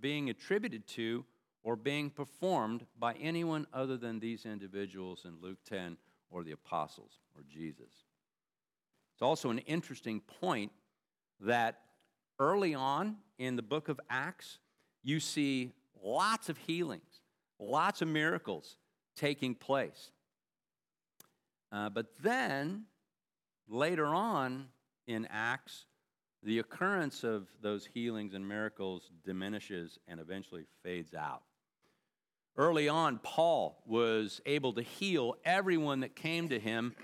being 0.00 0.30
attributed 0.30 0.86
to 0.86 1.24
or 1.62 1.76
being 1.76 2.10
performed 2.10 2.86
by 2.98 3.14
anyone 3.14 3.66
other 3.72 3.96
than 3.96 4.18
these 4.18 4.46
individuals 4.46 5.24
in 5.24 5.40
Luke 5.40 5.58
10 5.68 5.96
or 6.30 6.42
the 6.42 6.52
apostles 6.52 7.18
or 7.36 7.42
Jesus. 7.48 8.04
It's 9.20 9.26
also 9.26 9.50
an 9.50 9.58
interesting 9.58 10.22
point 10.40 10.72
that 11.40 11.80
early 12.38 12.74
on 12.74 13.18
in 13.38 13.54
the 13.54 13.62
book 13.62 13.90
of 13.90 14.00
Acts, 14.08 14.60
you 15.02 15.20
see 15.20 15.74
lots 16.02 16.48
of 16.48 16.56
healings, 16.56 17.20
lots 17.58 18.00
of 18.00 18.08
miracles 18.08 18.78
taking 19.14 19.54
place. 19.54 20.10
Uh, 21.70 21.90
but 21.90 22.06
then, 22.22 22.84
later 23.68 24.06
on 24.06 24.68
in 25.06 25.28
Acts, 25.28 25.84
the 26.42 26.58
occurrence 26.58 27.22
of 27.22 27.46
those 27.60 27.84
healings 27.92 28.32
and 28.32 28.48
miracles 28.48 29.10
diminishes 29.26 29.98
and 30.08 30.18
eventually 30.18 30.64
fades 30.82 31.12
out. 31.12 31.42
Early 32.56 32.88
on, 32.88 33.18
Paul 33.18 33.82
was 33.84 34.40
able 34.46 34.72
to 34.72 34.82
heal 34.82 35.34
everyone 35.44 36.00
that 36.00 36.16
came 36.16 36.48
to 36.48 36.58
him 36.58 36.94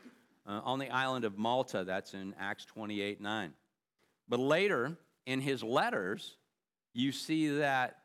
uh, 0.47 0.61
on 0.65 0.79
the 0.79 0.91
island 0.91 1.25
of 1.25 1.38
Malta. 1.38 1.85
That's 1.85 2.15
in 2.15 2.35
Acts 2.38 2.65
28 2.65 3.21
9. 3.21 3.53
But 4.29 4.41
later, 4.41 4.97
in 5.26 5.41
his 5.41 5.62
letters, 5.62 6.37
you 6.95 7.12
see 7.12 7.49
that 7.59 7.99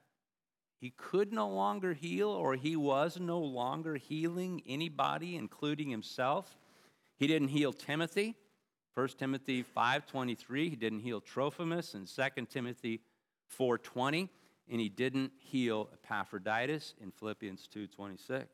he 0.81 0.89
could 0.98 1.31
no 1.31 1.48
longer 1.48 1.93
heal 1.93 2.29
or 2.29 2.55
he 2.55 2.75
was 2.75 3.19
no 3.19 3.39
longer 3.39 3.95
healing 3.95 4.62
anybody 4.67 5.38
including 5.38 5.89
himself 5.89 6.57
he 7.17 7.27
didn't 7.27 7.50
heal 7.50 7.71
timothy 7.71 8.36
1 8.95 9.07
timothy 9.19 9.63
5.23 9.63 10.69
he 10.69 10.75
didn't 10.75 11.00
heal 11.00 11.21
trophimus 11.21 11.93
in 11.95 12.05
2 12.05 12.45
timothy 12.48 13.01
4.20 13.57 14.27
and 14.69 14.81
he 14.81 14.89
didn't 14.89 15.31
heal 15.38 15.89
epaphroditus 15.93 16.95
in 17.00 17.12
philippians 17.12 17.69
2.26 17.74 18.45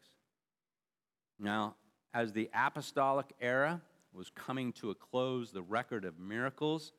now 1.39 1.75
as 2.13 2.33
the 2.33 2.49
apostolic 2.53 3.27
era 3.39 3.81
was 4.13 4.29
coming 4.29 4.71
to 4.73 4.89
a 4.89 4.95
close 4.95 5.51
the 5.51 5.61
record 5.61 6.05
of 6.05 6.19
miracles 6.19 6.91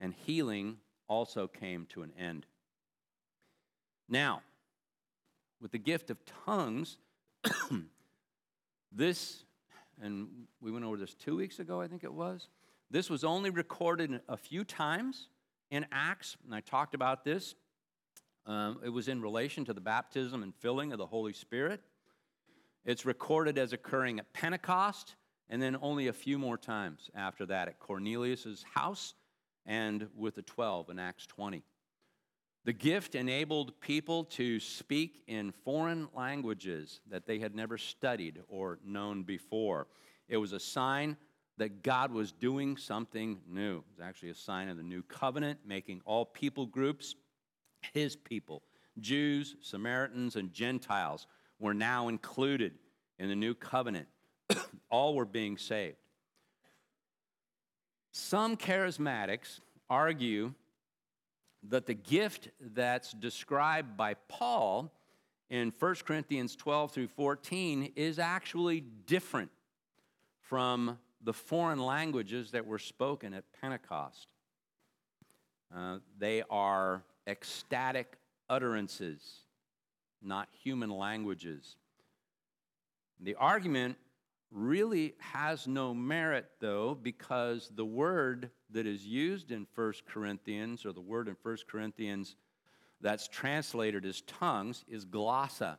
and 0.00 0.14
healing 0.14 0.76
also 1.08 1.46
came 1.46 1.86
to 1.86 2.02
an 2.02 2.12
end 2.18 2.46
now 4.08 4.42
with 5.60 5.72
the 5.72 5.78
gift 5.78 6.10
of 6.10 6.18
tongues, 6.44 6.98
this, 8.92 9.44
and 10.00 10.28
we 10.60 10.70
went 10.70 10.84
over 10.84 10.96
this 10.96 11.14
two 11.14 11.36
weeks 11.36 11.58
ago, 11.58 11.80
I 11.80 11.88
think 11.88 12.04
it 12.04 12.12
was. 12.12 12.48
This 12.90 13.10
was 13.10 13.24
only 13.24 13.50
recorded 13.50 14.20
a 14.28 14.36
few 14.36 14.64
times 14.64 15.28
in 15.70 15.86
Acts, 15.90 16.36
and 16.44 16.54
I 16.54 16.60
talked 16.60 16.94
about 16.94 17.24
this. 17.24 17.54
Um, 18.44 18.78
it 18.84 18.90
was 18.90 19.08
in 19.08 19.20
relation 19.20 19.64
to 19.64 19.72
the 19.72 19.80
baptism 19.80 20.42
and 20.42 20.54
filling 20.54 20.92
of 20.92 20.98
the 20.98 21.06
Holy 21.06 21.32
Spirit. 21.32 21.80
It's 22.86 23.04
recorded 23.04 23.58
as 23.58 23.72
occurring 23.72 24.20
at 24.20 24.32
Pentecost, 24.32 25.16
and 25.48 25.60
then 25.60 25.76
only 25.82 26.06
a 26.06 26.12
few 26.12 26.38
more 26.38 26.56
times 26.56 27.10
after 27.16 27.44
that 27.46 27.66
at 27.66 27.80
Cornelius' 27.80 28.64
house 28.74 29.14
and 29.66 30.06
with 30.16 30.36
the 30.36 30.42
12 30.42 30.90
in 30.90 31.00
Acts 31.00 31.26
20. 31.26 31.64
The 32.64 32.72
gift 32.72 33.16
enabled 33.16 33.80
people 33.80 34.22
to 34.24 34.60
speak 34.60 35.24
in 35.26 35.50
foreign 35.50 36.06
languages 36.14 37.00
that 37.10 37.26
they 37.26 37.40
had 37.40 37.56
never 37.56 37.76
studied 37.76 38.40
or 38.46 38.78
known 38.84 39.24
before. 39.24 39.88
It 40.28 40.36
was 40.36 40.52
a 40.52 40.60
sign 40.60 41.16
that 41.58 41.82
God 41.82 42.12
was 42.12 42.30
doing 42.30 42.76
something 42.76 43.40
new. 43.48 43.78
It 43.78 43.98
was 43.98 44.06
actually 44.06 44.30
a 44.30 44.34
sign 44.36 44.68
of 44.68 44.76
the 44.76 44.84
new 44.84 45.02
covenant, 45.02 45.58
making 45.66 46.02
all 46.04 46.24
people 46.24 46.66
groups 46.66 47.16
his 47.94 48.14
people. 48.14 48.62
Jews, 49.00 49.56
Samaritans, 49.60 50.36
and 50.36 50.52
Gentiles 50.52 51.26
were 51.58 51.74
now 51.74 52.08
included 52.08 52.72
in 53.18 53.28
the 53.28 53.36
new 53.36 53.54
covenant. 53.54 54.08
all 54.90 55.14
were 55.14 55.24
being 55.24 55.58
saved. 55.58 55.96
Some 58.12 58.56
charismatics 58.56 59.60
argue 59.90 60.54
that 61.68 61.86
the 61.86 61.94
gift 61.94 62.48
that's 62.60 63.12
described 63.12 63.96
by 63.96 64.14
Paul 64.28 64.92
in 65.50 65.72
1 65.78 65.94
Corinthians 66.06 66.56
12 66.56 66.92
through 66.92 67.08
14 67.08 67.92
is 67.96 68.18
actually 68.18 68.80
different 69.06 69.50
from 70.40 70.98
the 71.22 71.32
foreign 71.32 71.78
languages 71.78 72.52
that 72.52 72.66
were 72.66 72.78
spoken 72.78 73.34
at 73.34 73.44
Pentecost. 73.60 74.28
Uh, 75.74 75.98
they 76.18 76.42
are 76.48 77.02
ecstatic 77.26 78.16
utterances, 78.48 79.40
not 80.22 80.48
human 80.62 80.90
languages. 80.90 81.76
The 83.20 83.34
argument 83.34 83.96
really 84.50 85.14
has 85.18 85.66
no 85.66 85.94
merit, 85.94 86.46
though, 86.60 86.94
because 86.94 87.70
the 87.74 87.84
word 87.84 88.50
that 88.70 88.86
is 88.86 89.04
used 89.06 89.50
in 89.50 89.66
1 89.74 89.92
Corinthians, 90.08 90.84
or 90.84 90.92
the 90.92 91.00
word 91.00 91.28
in 91.28 91.36
1 91.42 91.56
Corinthians 91.68 92.36
that's 93.00 93.28
translated 93.28 94.04
as 94.04 94.22
tongues, 94.22 94.84
is 94.88 95.04
glossa, 95.04 95.76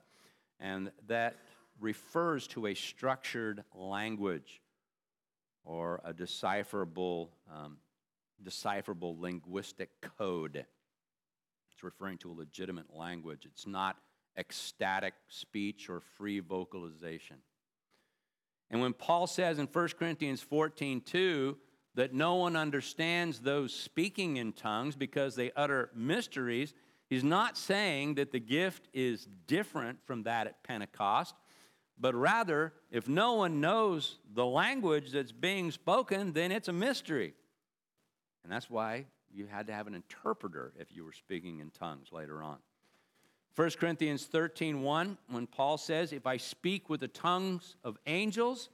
and 0.59 0.91
that 1.07 1.35
refers 1.79 2.47
to 2.47 2.67
a 2.67 2.73
structured 2.73 3.63
language 3.73 4.61
or 5.63 6.01
a 6.03 6.13
decipherable, 6.13 7.31
um, 7.53 7.77
decipherable 8.43 9.19
linguistic 9.19 9.89
code. 10.17 10.65
It's 11.73 11.83
referring 11.83 12.17
to 12.19 12.31
a 12.31 12.33
legitimate 12.33 12.95
language. 12.95 13.45
It's 13.45 13.67
not 13.67 13.97
ecstatic 14.37 15.13
speech 15.27 15.89
or 15.89 16.01
free 16.17 16.39
vocalization. 16.39 17.37
And 18.69 18.81
when 18.81 18.93
Paul 18.93 19.27
says 19.27 19.59
in 19.59 19.67
1 19.67 19.87
Corinthians 19.97 20.41
14 20.41 21.01
2 21.01 21.57
that 21.95 22.13
no 22.13 22.35
one 22.35 22.55
understands 22.55 23.39
those 23.39 23.73
speaking 23.73 24.37
in 24.37 24.53
tongues 24.53 24.95
because 24.95 25.35
they 25.35 25.51
utter 25.55 25.89
mysteries, 25.95 26.73
he's 27.09 27.23
not 27.23 27.57
saying 27.57 28.15
that 28.15 28.31
the 28.31 28.39
gift 28.39 28.87
is 28.93 29.27
different 29.47 29.99
from 30.05 30.23
that 30.23 30.47
at 30.47 30.63
Pentecost, 30.63 31.35
but 31.99 32.13
rather, 32.13 32.73
if 32.91 33.07
no 33.07 33.33
one 33.33 33.59
knows 33.59 34.19
the 34.33 34.45
language 34.45 35.11
that's 35.11 35.31
being 35.31 35.71
spoken, 35.71 36.33
then 36.33 36.51
it's 36.51 36.67
a 36.67 36.73
mystery. 36.73 37.33
And 38.43 38.51
that's 38.51 38.69
why 38.69 39.05
you 39.33 39.47
had 39.47 39.67
to 39.67 39.73
have 39.73 39.87
an 39.87 39.95
interpreter 39.95 40.73
if 40.77 40.95
you 40.95 41.03
were 41.03 41.13
speaking 41.13 41.59
in 41.59 41.71
tongues 41.71 42.09
later 42.11 42.43
on. 42.43 42.57
1 43.55 43.71
Corinthians 43.79 44.25
13 44.25 44.81
1, 44.81 45.17
when 45.29 45.47
Paul 45.47 45.77
says, 45.77 46.13
If 46.13 46.27
I 46.27 46.37
speak 46.37 46.89
with 46.89 46.99
the 46.99 47.07
tongues 47.07 47.75
of 47.83 47.97
angels, 48.05 48.69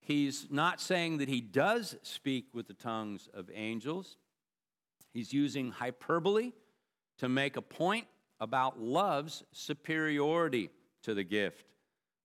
he's 0.00 0.48
not 0.50 0.80
saying 0.80 1.18
that 1.18 1.28
he 1.28 1.40
does 1.40 1.96
speak 2.02 2.46
with 2.52 2.66
the 2.66 2.74
tongues 2.74 3.28
of 3.32 3.50
angels. 3.54 4.16
He's 5.12 5.32
using 5.32 5.70
hyperbole 5.70 6.52
to 7.18 7.28
make 7.28 7.56
a 7.56 7.62
point 7.62 8.06
about 8.40 8.80
love's 8.80 9.44
superiority 9.52 10.70
to 11.04 11.14
the 11.14 11.24
gift. 11.24 11.64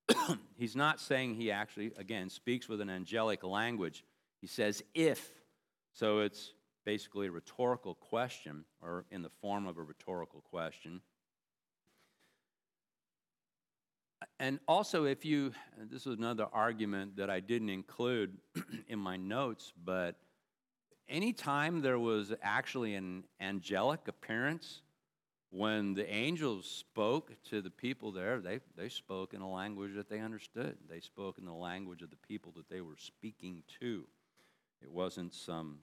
he's 0.58 0.76
not 0.76 1.00
saying 1.00 1.36
he 1.36 1.52
actually, 1.52 1.92
again, 1.98 2.30
speaks 2.30 2.68
with 2.68 2.82
an 2.82 2.90
angelic 2.90 3.44
language. 3.44 4.04
He 4.42 4.48
says, 4.48 4.84
if. 4.94 5.30
So 5.94 6.20
it's 6.20 6.54
basically 6.86 7.28
a 7.28 7.32
rhetorical 7.32 7.94
question, 7.94 8.66
or 8.82 9.06
in 9.12 9.22
the 9.22 9.30
form 9.42 9.68
of 9.68 9.78
a 9.78 9.84
rhetorical 9.84 10.42
question. 10.42 11.02
And 14.40 14.60
also, 14.68 15.04
if 15.04 15.26
you, 15.26 15.52
this 15.92 16.08
is 16.08 16.18
another 16.18 16.48
argument 16.54 17.18
that 17.18 17.30
I 17.30 17.42
didn't 17.42 17.70
include 17.70 18.38
in 18.88 18.98
my 18.98 19.18
notes, 19.18 19.74
but 19.84 20.16
anytime 21.10 21.82
there 21.82 22.00
was 22.00 22.34
actually 22.42 22.96
an 22.96 23.26
angelic 23.42 24.08
appearance, 24.08 24.82
when 25.52 25.94
the 25.94 26.10
angels 26.10 26.70
spoke 26.70 27.34
to 27.50 27.62
the 27.62 27.72
people 27.72 28.12
there, 28.12 28.40
they, 28.40 28.60
they 28.78 28.88
spoke 28.88 29.34
in 29.34 29.42
a 29.42 29.50
language 29.50 29.96
that 29.96 30.10
they 30.10 30.20
understood. 30.20 30.78
They 30.88 31.00
spoke 31.00 31.38
in 31.38 31.46
the 31.46 31.54
language 31.54 32.02
of 32.02 32.12
the 32.12 32.16
people 32.16 32.54
that 32.56 32.70
they 32.70 32.82
were 32.82 32.98
speaking 32.98 33.64
to. 33.82 34.06
It 34.82 34.92
wasn't 34.92 35.34
some 35.34 35.80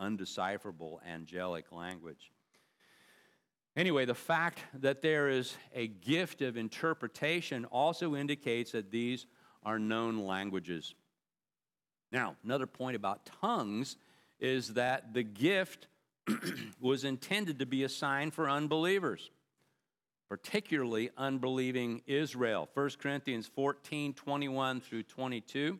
undecipherable 0.00 1.00
angelic 1.06 1.72
language. 1.72 2.30
Anyway, 3.76 4.06
the 4.06 4.14
fact 4.14 4.60
that 4.72 5.02
there 5.02 5.28
is 5.28 5.54
a 5.74 5.86
gift 5.86 6.40
of 6.40 6.56
interpretation 6.56 7.66
also 7.66 8.16
indicates 8.16 8.72
that 8.72 8.90
these 8.90 9.26
are 9.62 9.78
known 9.78 10.24
languages. 10.24 10.94
Now, 12.10 12.36
another 12.42 12.66
point 12.66 12.96
about 12.96 13.28
tongues 13.42 13.96
is 14.40 14.74
that 14.74 15.12
the 15.12 15.22
gift 15.22 15.88
was 16.80 17.04
intended 17.04 17.58
to 17.58 17.66
be 17.66 17.84
a 17.84 17.88
sign 17.88 18.30
for 18.30 18.48
unbelievers, 18.48 19.30
particularly 20.30 21.10
unbelieving 21.18 22.00
Israel. 22.06 22.70
1 22.72 22.90
Corinthians 22.98 23.46
14 23.46 24.14
21 24.14 24.80
through 24.80 25.02
22 25.02 25.78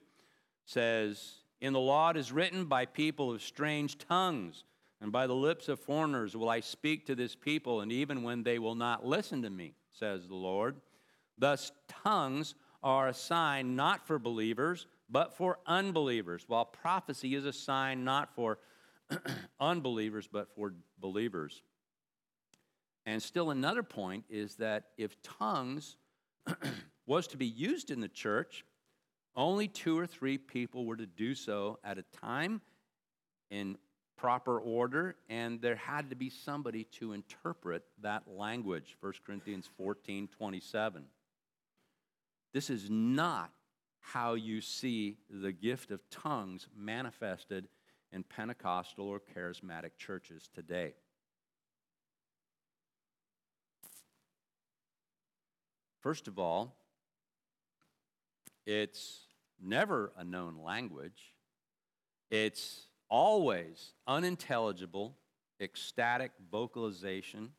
says, 0.67 1.37
In 1.63 1.73
the 1.73 1.81
law 1.81 2.11
it 2.11 2.19
is 2.19 2.31
written, 2.31 2.67
by 2.67 2.85
people 2.85 3.33
of 3.33 3.41
strange 3.41 3.97
tongues, 3.97 4.65
and 5.01 5.13
by 5.13 5.27
the 5.27 5.35
lips 5.35 5.69
of 5.69 5.79
foreigners 5.79 6.37
will 6.37 6.49
I 6.49 6.61
speak 6.61 7.07
to 7.07 7.15
this 7.15 7.35
people, 7.35 7.81
and 7.81 7.93
even 7.93 8.23
when 8.23 8.43
they 8.43 8.59
will 8.59 8.75
not 8.75 9.05
listen 9.05 9.43
to 9.43 9.51
me, 9.51 9.75
says 9.93 10.27
the 10.27 10.35
Lord. 10.35 10.77
Thus, 11.39 11.73
tongues 11.89 12.55
are 12.83 13.09
a 13.09 13.15
sign 13.15 13.77
not 13.77 14.07
for 14.07 14.19
believers, 14.19 14.87
but 15.11 15.37
for 15.37 15.59
unbelievers, 15.67 16.45
while 16.47 16.65
prophecy 16.65 17.35
is 17.35 17.45
a 17.45 17.53
sign 17.53 18.05
not 18.05 18.35
for 18.35 18.59
unbelievers, 19.61 20.29
but 20.31 20.55
for 20.55 20.75
believers. 20.99 21.63
And 23.05 23.23
still, 23.23 23.51
another 23.51 23.83
point 23.83 24.25
is 24.29 24.57
that 24.57 24.87
if 24.97 25.21
tongues 25.23 25.97
was 27.07 27.29
to 27.29 27.37
be 27.37 27.47
used 27.47 27.91
in 27.91 28.01
the 28.01 28.09
church, 28.09 28.65
only 29.37 29.69
two 29.69 29.99
or 29.99 30.07
three 30.07 30.39
people 30.39 30.87
were 30.87 30.97
to 30.97 31.07
do 31.07 31.35
so 31.35 31.79
at 31.85 31.99
a 31.99 32.05
time 32.21 32.61
in 33.51 33.77
proper 34.17 34.59
order, 34.59 35.17
and 35.29 35.61
there 35.61 35.77
had 35.77 36.11
to 36.11 36.17
be 36.17 36.31
somebody 36.31 36.85
to 36.85 37.13
interpret 37.13 37.85
that 38.03 38.25
language. 38.29 38.97
1 39.01 39.13
Corinthians 39.25 39.69
14 39.77 40.29
27. 40.29 41.05
This 42.53 42.71
is 42.71 42.89
not 42.89 43.51
how 44.01 44.35
you 44.35 44.61
see 44.61 45.19
the 45.29 45.53
gift 45.53 45.91
of 45.91 46.01
tongues 46.11 46.69
manifested 46.77 47.69
in 48.13 48.23
Pentecostal 48.23 49.07
or 49.07 49.21
charismatic 49.21 49.91
churches 49.99 50.49
today. 50.55 50.95
First 56.01 56.29
of 56.29 56.39
all, 56.39 56.77
it's 58.65 59.27
never 59.61 60.13
a 60.17 60.25
known 60.25 60.57
language. 60.65 61.35
It's 62.31 62.87
always 63.09 63.93
unintelligible, 64.07 65.17
ecstatic 65.61 66.33
vocalization. 66.51 67.51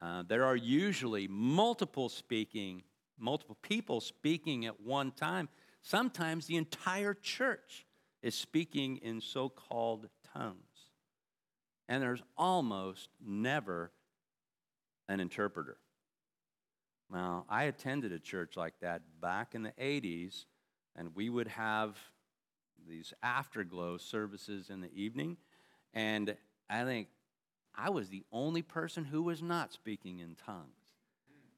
Uh, 0.00 0.22
there 0.26 0.44
are 0.44 0.56
usually 0.56 1.28
multiple 1.28 2.08
speaking, 2.08 2.82
multiple 3.18 3.58
people 3.62 4.00
speaking 4.00 4.66
at 4.66 4.80
one 4.80 5.10
time, 5.10 5.48
sometimes 5.82 6.46
the 6.46 6.56
entire 6.56 7.14
church 7.14 7.86
is 8.22 8.34
speaking 8.34 8.98
in 8.98 9.20
so 9.20 9.48
called 9.48 10.08
tongues. 10.34 10.56
And 11.88 12.02
there's 12.02 12.22
almost 12.36 13.08
never 13.24 13.92
an 15.08 15.20
interpreter. 15.20 15.78
Now, 17.10 17.46
I 17.48 17.64
attended 17.64 18.12
a 18.12 18.18
church 18.18 18.56
like 18.56 18.74
that 18.82 19.00
back 19.20 19.54
in 19.54 19.62
the 19.62 19.72
80s, 19.80 20.44
and 20.94 21.14
we 21.14 21.30
would 21.30 21.48
have 21.48 21.96
these 22.88 23.12
afterglow 23.22 23.98
services 23.98 24.70
in 24.70 24.80
the 24.80 24.92
evening. 24.92 25.36
And 25.94 26.36
I 26.68 26.84
think 26.84 27.08
I 27.76 27.90
was 27.90 28.08
the 28.08 28.24
only 28.32 28.62
person 28.62 29.04
who 29.04 29.22
was 29.22 29.42
not 29.42 29.72
speaking 29.72 30.20
in 30.20 30.34
tongues. 30.34 30.66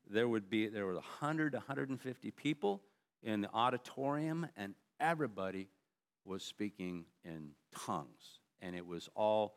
There 0.08 0.28
would 0.28 0.50
be 0.50 0.66
there 0.66 0.86
were 0.86 0.94
100 0.94 1.54
150 1.54 2.30
people 2.32 2.82
in 3.22 3.40
the 3.40 3.50
auditorium 3.52 4.46
and 4.56 4.74
everybody 4.98 5.68
was 6.24 6.42
speaking 6.42 7.04
in 7.24 7.50
tongues. 7.74 8.40
and 8.62 8.76
it 8.76 8.86
was 8.86 9.08
all 9.14 9.54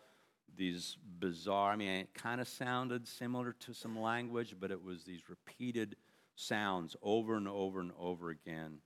these 0.55 0.97
bizarre, 1.19 1.71
I 1.71 1.75
mean, 1.75 1.89
it 1.89 2.13
kind 2.13 2.39
of 2.39 2.47
sounded 2.47 3.07
similar 3.07 3.53
to 3.59 3.73
some 3.73 3.99
language, 3.99 4.55
but 4.59 4.71
it 4.71 4.81
was 4.81 5.03
these 5.03 5.29
repeated 5.29 5.95
sounds 6.35 6.95
over 7.01 7.35
and 7.35 7.47
over 7.47 7.79
and 7.79 7.91
over 7.99 8.29
again. 8.29 8.79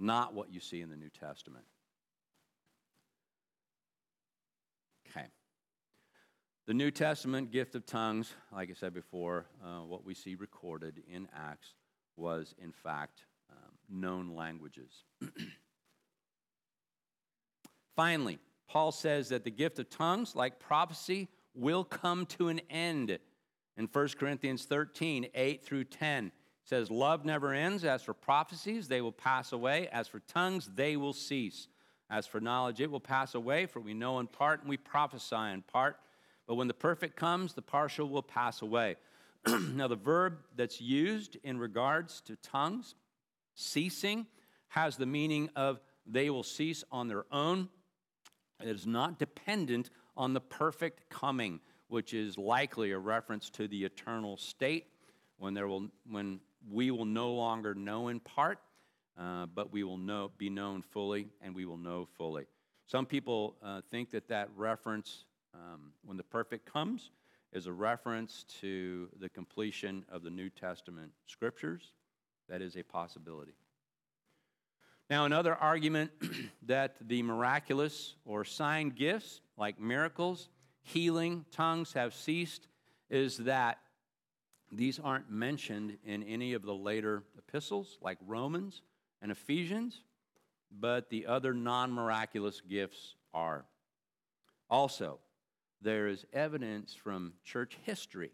Not 0.00 0.34
what 0.34 0.50
you 0.50 0.60
see 0.60 0.80
in 0.80 0.88
the 0.88 0.96
New 0.96 1.10
Testament. 1.10 1.66
Okay. 5.06 5.26
The 6.66 6.72
New 6.72 6.90
Testament 6.90 7.50
gift 7.50 7.74
of 7.74 7.84
tongues, 7.84 8.32
like 8.50 8.70
I 8.70 8.72
said 8.72 8.94
before, 8.94 9.44
uh, 9.62 9.80
what 9.80 10.06
we 10.06 10.14
see 10.14 10.36
recorded 10.36 11.02
in 11.06 11.28
Acts 11.36 11.74
was, 12.16 12.54
in 12.62 12.72
fact, 12.72 13.24
um, 13.50 13.72
known 13.90 14.34
languages. 14.34 15.04
Finally, 17.94 18.38
Paul 18.68 18.92
says 18.92 19.28
that 19.28 19.44
the 19.44 19.50
gift 19.50 19.78
of 19.78 19.90
tongues, 19.90 20.34
like 20.34 20.58
prophecy, 20.58 21.28
will 21.54 21.84
come 21.84 22.24
to 22.24 22.48
an 22.48 22.60
end. 22.70 23.18
In 23.76 23.88
1 23.92 24.08
Corinthians 24.18 24.64
13, 24.64 25.26
8 25.34 25.62
through 25.62 25.84
10, 25.84 26.26
it 26.26 26.32
says, 26.70 26.90
Love 26.90 27.24
never 27.24 27.52
ends. 27.52 27.84
As 27.84 28.02
for 28.02 28.14
prophecies, 28.14 28.88
they 28.88 29.00
will 29.00 29.12
pass 29.12 29.52
away. 29.52 29.88
As 29.88 30.08
for 30.08 30.20
tongues, 30.20 30.70
they 30.74 30.96
will 30.96 31.12
cease. 31.12 31.68
As 32.08 32.26
for 32.26 32.40
knowledge, 32.40 32.80
it 32.80 32.90
will 32.90 33.00
pass 33.00 33.34
away, 33.34 33.66
for 33.66 33.80
we 33.80 33.92
know 33.92 34.20
in 34.20 34.26
part 34.26 34.60
and 34.60 34.68
we 34.68 34.76
prophesy 34.76 35.36
in 35.36 35.62
part. 35.62 35.96
But 36.46 36.54
when 36.54 36.68
the 36.68 36.74
perfect 36.74 37.16
comes, 37.16 37.54
the 37.54 37.62
partial 37.62 38.08
will 38.08 38.22
pass 38.22 38.62
away. 38.62 38.96
now, 39.46 39.88
the 39.88 39.96
verb 39.96 40.38
that's 40.56 40.80
used 40.80 41.36
in 41.44 41.58
regards 41.58 42.20
to 42.22 42.36
tongues, 42.36 42.94
ceasing, 43.54 44.26
has 44.68 44.96
the 44.96 45.06
meaning 45.06 45.50
of 45.56 45.80
they 46.06 46.30
will 46.30 46.42
cease 46.42 46.84
on 46.90 47.08
their 47.08 47.24
own 47.30 47.68
it 48.62 48.68
is 48.68 48.86
not 48.86 49.18
dependent 49.18 49.90
on 50.16 50.34
the 50.34 50.40
perfect 50.40 51.08
coming, 51.08 51.60
which 51.88 52.12
is 52.12 52.36
likely 52.36 52.92
a 52.92 52.98
reference 52.98 53.48
to 53.50 53.66
the 53.66 53.84
eternal 53.84 54.36
state 54.36 54.86
when, 55.38 55.54
there 55.54 55.66
will, 55.66 55.88
when 56.08 56.40
we 56.68 56.90
will 56.90 57.04
no 57.04 57.32
longer 57.32 57.74
know 57.74 58.08
in 58.08 58.20
part, 58.20 58.58
uh, 59.18 59.46
but 59.46 59.72
we 59.72 59.84
will 59.84 59.98
know, 59.98 60.30
be 60.38 60.50
known 60.50 60.82
fully 60.82 61.28
and 61.40 61.54
we 61.54 61.64
will 61.64 61.76
know 61.76 62.08
fully. 62.16 62.46
Some 62.86 63.06
people 63.06 63.56
uh, 63.62 63.82
think 63.90 64.10
that 64.10 64.28
that 64.28 64.48
reference, 64.56 65.24
um, 65.54 65.92
when 66.04 66.16
the 66.16 66.24
perfect 66.24 66.70
comes, 66.70 67.10
is 67.52 67.66
a 67.66 67.72
reference 67.72 68.44
to 68.60 69.08
the 69.18 69.28
completion 69.28 70.04
of 70.10 70.22
the 70.22 70.30
New 70.30 70.50
Testament 70.50 71.12
scriptures. 71.26 71.92
That 72.48 72.62
is 72.62 72.76
a 72.76 72.82
possibility. 72.82 73.52
Now, 75.08 75.24
another 75.24 75.54
argument 75.54 76.12
that 76.66 76.96
the 77.00 77.22
miraculous 77.22 78.14
or 78.24 78.44
sign 78.44 78.90
gifts, 78.90 79.40
like 79.56 79.80
miracles, 79.80 80.48
healing, 80.82 81.44
tongues, 81.50 81.92
have 81.94 82.14
ceased 82.14 82.68
is 83.08 83.38
that 83.38 83.78
these 84.72 84.98
aren't 84.98 85.30
mentioned 85.30 85.98
in 86.04 86.22
any 86.22 86.52
of 86.52 86.62
the 86.62 86.74
later 86.74 87.24
epistles, 87.36 87.98
like 88.00 88.18
Romans 88.26 88.82
and 89.20 89.32
Ephesians, 89.32 90.02
but 90.70 91.10
the 91.10 91.26
other 91.26 91.52
non 91.52 91.92
miraculous 91.92 92.60
gifts 92.60 93.14
are. 93.34 93.64
Also, 94.68 95.18
there 95.82 96.06
is 96.06 96.24
evidence 96.32 96.94
from 96.94 97.32
church 97.44 97.78
history. 97.82 98.30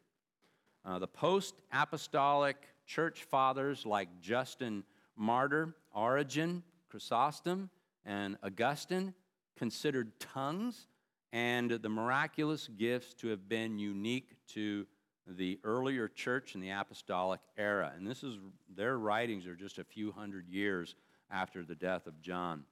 Uh, 0.85 0.99
the 0.99 1.07
post 1.07 1.55
apostolic 1.72 2.57
church 2.87 3.25
fathers 3.25 3.87
like 3.87 4.20
Justin 4.20 4.85
Martyr, 5.16 5.75
Origen, 5.92 6.62
Chrysostom, 6.90 7.70
and 8.05 8.37
Augustine 8.42 9.14
considered 9.57 10.18
tongues 10.20 10.87
and 11.33 11.70
the 11.70 11.88
miraculous 11.88 12.68
gifts 12.68 13.14
to 13.14 13.29
have 13.29 13.49
been 13.49 13.79
unique 13.79 14.37
to 14.49 14.87
the 15.27 15.59
earlier 15.65 16.09
church 16.09 16.55
in 16.55 16.61
the 16.61 16.71
apostolic 16.71 17.41
era. 17.57 17.93
And 17.97 18.07
this 18.07 18.23
is 18.23 18.39
their 18.75 18.99
writings 18.99 19.47
are 19.47 19.57
just 19.57 19.79
a 19.79 19.85
few 19.85 20.12
hundred 20.12 20.49
years 20.49 20.95
after 21.31 21.65
the 21.65 21.75
death 21.75 22.07
of 22.07 22.21
John. 22.21 22.65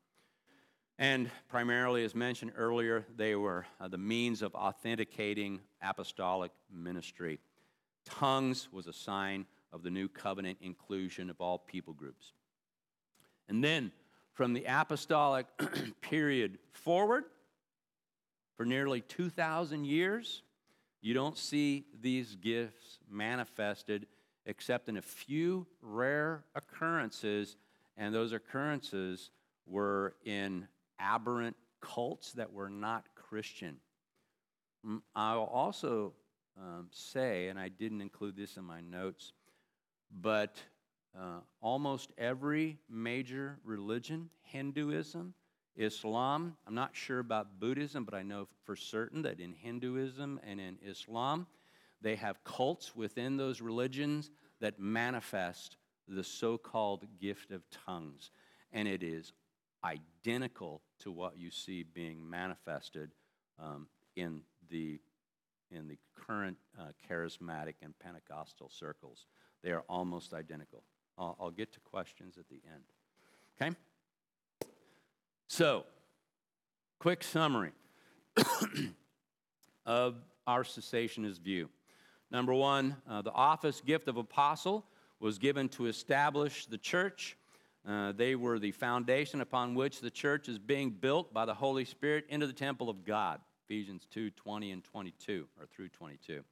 And 0.98 1.30
primarily, 1.48 2.04
as 2.04 2.14
mentioned 2.14 2.52
earlier, 2.56 3.04
they 3.16 3.34
were 3.34 3.66
uh, 3.80 3.88
the 3.88 3.98
means 3.98 4.42
of 4.42 4.54
authenticating 4.54 5.60
apostolic 5.82 6.52
ministry. 6.72 7.40
Tongues 8.04 8.68
was 8.70 8.86
a 8.86 8.92
sign 8.92 9.46
of 9.72 9.82
the 9.82 9.90
new 9.90 10.08
covenant 10.08 10.58
inclusion 10.60 11.30
of 11.30 11.40
all 11.40 11.58
people 11.58 11.92
groups. 11.92 12.32
And 13.48 13.62
then 13.62 13.90
from 14.32 14.52
the 14.52 14.64
apostolic 14.68 15.46
period 16.00 16.58
forward, 16.72 17.24
for 18.56 18.64
nearly 18.64 19.00
2,000 19.00 19.84
years, 19.84 20.42
you 21.04 21.12
don't 21.12 21.36
see 21.36 21.84
these 22.00 22.34
gifts 22.36 22.98
manifested 23.10 24.06
except 24.46 24.88
in 24.88 24.96
a 24.96 25.02
few 25.02 25.66
rare 25.82 26.44
occurrences, 26.54 27.56
and 27.98 28.14
those 28.14 28.32
occurrences 28.32 29.30
were 29.66 30.14
in 30.24 30.66
aberrant 30.98 31.56
cults 31.82 32.32
that 32.32 32.50
were 32.50 32.70
not 32.70 33.04
Christian. 33.14 33.76
Mm, 34.86 35.02
I'll 35.14 35.44
also 35.44 36.14
um, 36.58 36.88
say, 36.90 37.48
and 37.48 37.58
I 37.58 37.68
didn't 37.68 38.00
include 38.00 38.34
this 38.34 38.56
in 38.56 38.64
my 38.64 38.80
notes, 38.80 39.34
but 40.22 40.56
uh, 41.14 41.40
almost 41.60 42.12
every 42.16 42.78
major 42.88 43.58
religion, 43.62 44.30
Hinduism, 44.40 45.34
Islam, 45.76 46.56
I'm 46.66 46.74
not 46.74 46.94
sure 46.94 47.18
about 47.18 47.58
Buddhism, 47.58 48.04
but 48.04 48.14
I 48.14 48.22
know 48.22 48.46
for 48.64 48.76
certain 48.76 49.22
that 49.22 49.40
in 49.40 49.52
Hinduism 49.52 50.40
and 50.46 50.60
in 50.60 50.78
Islam, 50.84 51.46
they 52.00 52.16
have 52.16 52.42
cults 52.44 52.94
within 52.94 53.36
those 53.36 53.60
religions 53.60 54.30
that 54.60 54.78
manifest 54.78 55.76
the 56.06 56.22
so 56.22 56.56
called 56.58 57.04
gift 57.20 57.50
of 57.50 57.62
tongues. 57.70 58.30
And 58.72 58.86
it 58.86 59.02
is 59.02 59.32
identical 59.84 60.82
to 61.00 61.10
what 61.10 61.36
you 61.36 61.50
see 61.50 61.82
being 61.82 62.28
manifested 62.28 63.10
um, 63.58 63.88
in, 64.16 64.42
the, 64.70 65.00
in 65.70 65.88
the 65.88 65.98
current 66.14 66.56
uh, 66.78 66.88
charismatic 67.10 67.74
and 67.82 67.98
Pentecostal 67.98 68.68
circles. 68.68 69.26
They 69.62 69.72
are 69.72 69.84
almost 69.88 70.34
identical. 70.34 70.84
I'll, 71.18 71.36
I'll 71.40 71.50
get 71.50 71.72
to 71.72 71.80
questions 71.80 72.36
at 72.38 72.48
the 72.48 72.60
end. 72.72 72.84
Okay? 73.60 73.74
So, 75.46 75.84
quick 76.98 77.22
summary 77.22 77.72
of 79.86 80.16
our 80.46 80.64
cessationist 80.64 81.40
view. 81.40 81.68
Number 82.30 82.54
one, 82.54 82.96
uh, 83.08 83.22
the 83.22 83.32
office 83.32 83.82
gift 83.84 84.08
of 84.08 84.16
apostle 84.16 84.86
was 85.20 85.38
given 85.38 85.68
to 85.70 85.86
establish 85.86 86.66
the 86.66 86.78
church. 86.78 87.36
Uh, 87.86 88.12
they 88.12 88.34
were 88.34 88.58
the 88.58 88.72
foundation 88.72 89.42
upon 89.42 89.74
which 89.74 90.00
the 90.00 90.10
church 90.10 90.48
is 90.48 90.58
being 90.58 90.90
built 90.90 91.32
by 91.32 91.44
the 91.44 91.54
Holy 91.54 91.84
Spirit 91.84 92.24
into 92.30 92.46
the 92.46 92.52
temple 92.52 92.88
of 92.88 93.04
God. 93.04 93.38
Ephesians 93.66 94.06
2 94.10 94.30
20 94.30 94.70
and 94.72 94.84
22, 94.84 95.46
or 95.60 95.66
through 95.66 95.88
22. 95.90 96.42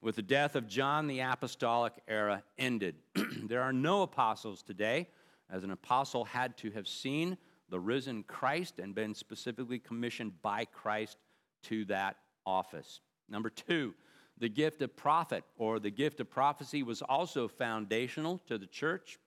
With 0.00 0.16
the 0.16 0.22
death 0.22 0.56
of 0.56 0.66
John, 0.66 1.06
the 1.06 1.20
apostolic 1.20 1.94
era 2.08 2.42
ended. 2.58 2.96
there 3.44 3.62
are 3.62 3.72
no 3.72 4.02
apostles 4.02 4.62
today, 4.62 5.08
as 5.50 5.64
an 5.64 5.70
apostle 5.70 6.24
had 6.24 6.56
to 6.58 6.70
have 6.72 6.86
seen 6.86 7.38
the 7.74 7.80
risen 7.80 8.22
Christ 8.22 8.78
and 8.78 8.94
been 8.94 9.14
specifically 9.14 9.80
commissioned 9.80 10.40
by 10.42 10.64
Christ 10.64 11.18
to 11.64 11.84
that 11.86 12.18
office. 12.46 13.00
Number 13.28 13.50
two, 13.50 13.94
the 14.38 14.48
gift 14.48 14.80
of 14.80 14.94
prophet 14.94 15.42
or 15.58 15.80
the 15.80 15.90
gift 15.90 16.20
of 16.20 16.30
prophecy 16.30 16.84
was 16.84 17.02
also 17.02 17.48
foundational 17.48 18.40
to 18.46 18.58
the 18.58 18.68
church, 18.68 19.18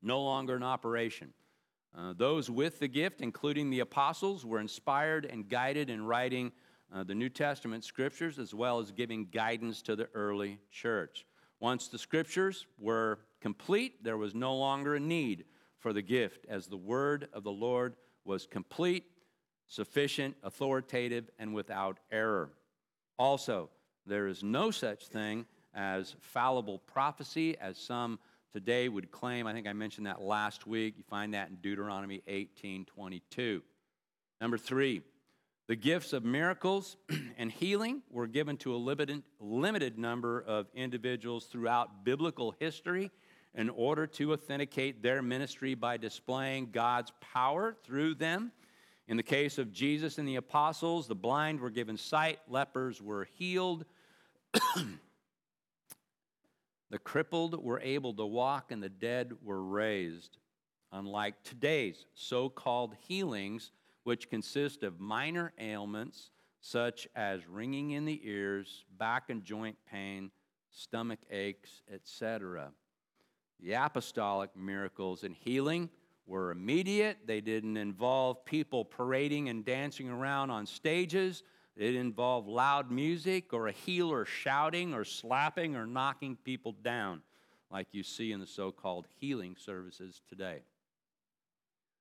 no 0.00 0.22
longer 0.22 0.54
in 0.54 0.62
operation. 0.62 1.32
Uh, 1.92 2.14
those 2.16 2.48
with 2.48 2.78
the 2.78 2.86
gift, 2.86 3.20
including 3.20 3.68
the 3.68 3.80
apostles, 3.80 4.46
were 4.46 4.60
inspired 4.60 5.24
and 5.24 5.48
guided 5.48 5.90
in 5.90 6.06
writing 6.06 6.52
uh, 6.94 7.02
the 7.02 7.16
New 7.16 7.28
Testament 7.28 7.82
scriptures 7.82 8.38
as 8.38 8.54
well 8.54 8.78
as 8.78 8.92
giving 8.92 9.26
guidance 9.26 9.82
to 9.82 9.96
the 9.96 10.08
early 10.14 10.60
church. 10.70 11.26
Once 11.58 11.88
the 11.88 11.98
scriptures 11.98 12.66
were 12.78 13.18
complete, 13.40 14.04
there 14.04 14.16
was 14.16 14.36
no 14.36 14.54
longer 14.54 14.94
a 14.94 15.00
need 15.00 15.46
for 15.80 15.92
the 15.92 16.02
gift, 16.02 16.46
as 16.48 16.66
the 16.66 16.76
word 16.76 17.28
of 17.32 17.42
the 17.42 17.50
Lord 17.50 17.96
was 18.24 18.46
complete, 18.46 19.04
sufficient, 19.66 20.36
authoritative, 20.42 21.30
and 21.38 21.54
without 21.54 21.98
error. 22.12 22.50
Also, 23.18 23.70
there 24.06 24.28
is 24.28 24.42
no 24.42 24.70
such 24.70 25.08
thing 25.08 25.46
as 25.74 26.14
fallible 26.20 26.78
prophecy, 26.78 27.56
as 27.60 27.78
some 27.78 28.18
today 28.52 28.88
would 28.88 29.10
claim. 29.10 29.46
I 29.46 29.52
think 29.52 29.66
I 29.66 29.72
mentioned 29.72 30.06
that 30.06 30.20
last 30.20 30.66
week. 30.66 30.94
You 30.96 31.04
find 31.08 31.34
that 31.34 31.48
in 31.48 31.56
Deuteronomy 31.56 32.22
18 32.26 32.84
22. 32.84 33.62
Number 34.40 34.58
three, 34.58 35.02
the 35.68 35.76
gifts 35.76 36.12
of 36.12 36.24
miracles 36.24 36.96
and 37.38 37.50
healing 37.52 38.02
were 38.10 38.26
given 38.26 38.56
to 38.58 38.74
a 38.74 38.76
limited, 38.76 39.22
limited 39.38 39.98
number 39.98 40.40
of 40.40 40.66
individuals 40.74 41.46
throughout 41.46 42.04
biblical 42.04 42.54
history 42.58 43.10
in 43.54 43.68
order 43.70 44.06
to 44.06 44.32
authenticate 44.32 45.02
their 45.02 45.22
ministry 45.22 45.74
by 45.74 45.96
displaying 45.96 46.70
God's 46.70 47.12
power 47.20 47.76
through 47.84 48.14
them. 48.14 48.52
In 49.08 49.16
the 49.16 49.22
case 49.22 49.58
of 49.58 49.72
Jesus 49.72 50.18
and 50.18 50.28
the 50.28 50.36
apostles, 50.36 51.08
the 51.08 51.14
blind 51.16 51.60
were 51.60 51.70
given 51.70 51.96
sight, 51.96 52.38
lepers 52.48 53.02
were 53.02 53.26
healed, 53.36 53.84
the 56.90 56.98
crippled 56.98 57.62
were 57.62 57.80
able 57.80 58.14
to 58.14 58.24
walk, 58.24 58.70
and 58.70 58.82
the 58.82 58.88
dead 58.88 59.32
were 59.42 59.62
raised. 59.62 60.38
Unlike 60.92 61.42
today's 61.42 62.06
so 62.14 62.48
called 62.48 62.94
healings, 63.00 63.72
which 64.04 64.30
consist 64.30 64.82
of 64.82 65.00
minor 65.00 65.52
ailments 65.58 66.30
such 66.60 67.08
as 67.16 67.48
ringing 67.48 67.92
in 67.92 68.04
the 68.04 68.20
ears, 68.24 68.84
back 68.98 69.30
and 69.30 69.44
joint 69.44 69.76
pain, 69.90 70.30
stomach 70.70 71.20
aches, 71.30 71.82
etc. 71.92 72.70
The 73.62 73.74
apostolic 73.74 74.56
miracles 74.56 75.22
and 75.22 75.34
healing 75.34 75.90
were 76.26 76.50
immediate. 76.50 77.18
They 77.26 77.40
didn't 77.40 77.76
involve 77.76 78.44
people 78.44 78.84
parading 78.84 79.48
and 79.48 79.64
dancing 79.64 80.08
around 80.08 80.50
on 80.50 80.66
stages. 80.66 81.42
They 81.76 81.86
didn't 81.86 82.00
involve 82.00 82.46
loud 82.46 82.90
music 82.90 83.52
or 83.52 83.68
a 83.68 83.72
healer 83.72 84.24
shouting 84.24 84.94
or 84.94 85.04
slapping 85.04 85.76
or 85.76 85.86
knocking 85.86 86.36
people 86.36 86.72
down 86.72 87.22
like 87.70 87.88
you 87.92 88.02
see 88.02 88.32
in 88.32 88.40
the 88.40 88.46
so 88.46 88.72
called 88.72 89.06
healing 89.18 89.56
services 89.58 90.20
today. 90.28 90.62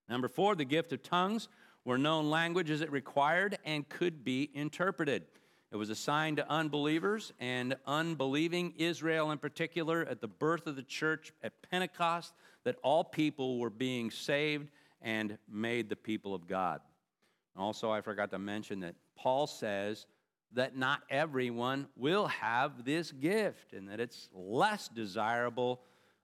Number 0.07 0.27
four, 0.27 0.55
the 0.55 0.65
gift 0.65 0.91
of 0.93 1.03
tongues 1.03 1.47
were 1.85 1.97
known 1.97 2.29
languages 2.29 2.79
that 2.79 2.91
required 2.91 3.57
and 3.63 3.87
could 3.87 4.23
be 4.23 4.49
interpreted. 4.53 5.23
It 5.71 5.75
was 5.75 5.89
assigned 5.91 6.38
to 6.38 6.49
unbelievers 6.49 7.32
and 7.39 7.75
unbelieving 7.86 8.73
Israel 8.77 9.32
in 9.32 9.38
particular 9.38 10.03
at 10.10 10.19
the 10.19 10.27
birth 10.27 10.65
of 10.65 10.75
the 10.75 10.84
church 10.84 11.32
at 11.43 11.53
Pentecost 11.69 12.34
that 12.63 12.77
all 12.82 13.03
people 13.03 13.60
were 13.60 13.69
being 13.69 14.10
saved 14.10 14.69
and 15.01 15.38
made 15.47 15.88
the 15.88 15.95
people 15.95 16.34
of 16.34 16.47
God. 16.47 16.82
Also, 17.55 17.91
I 17.91 18.01
forgot 18.01 18.32
to 18.32 18.39
mention 18.39 18.79
that 18.79 18.95
Paul 19.15 19.45
says 19.45 20.08
that 20.53 20.75
not 20.75 21.03
everyone 21.10 21.88
will 21.95 22.27
have 22.27 22.84
this 22.84 23.12
gift 23.12 23.73
and 23.73 23.89
that 23.89 23.99
it's 23.99 24.29
less 24.34 24.88
desirable, 24.88 25.82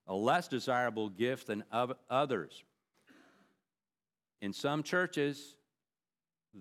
a 0.08 0.16
less 0.16 0.48
desirable 0.48 1.10
gift 1.10 1.48
than 1.48 1.64
others. 2.10 2.64
In 4.42 4.54
some 4.54 4.82
churches, 4.82 5.56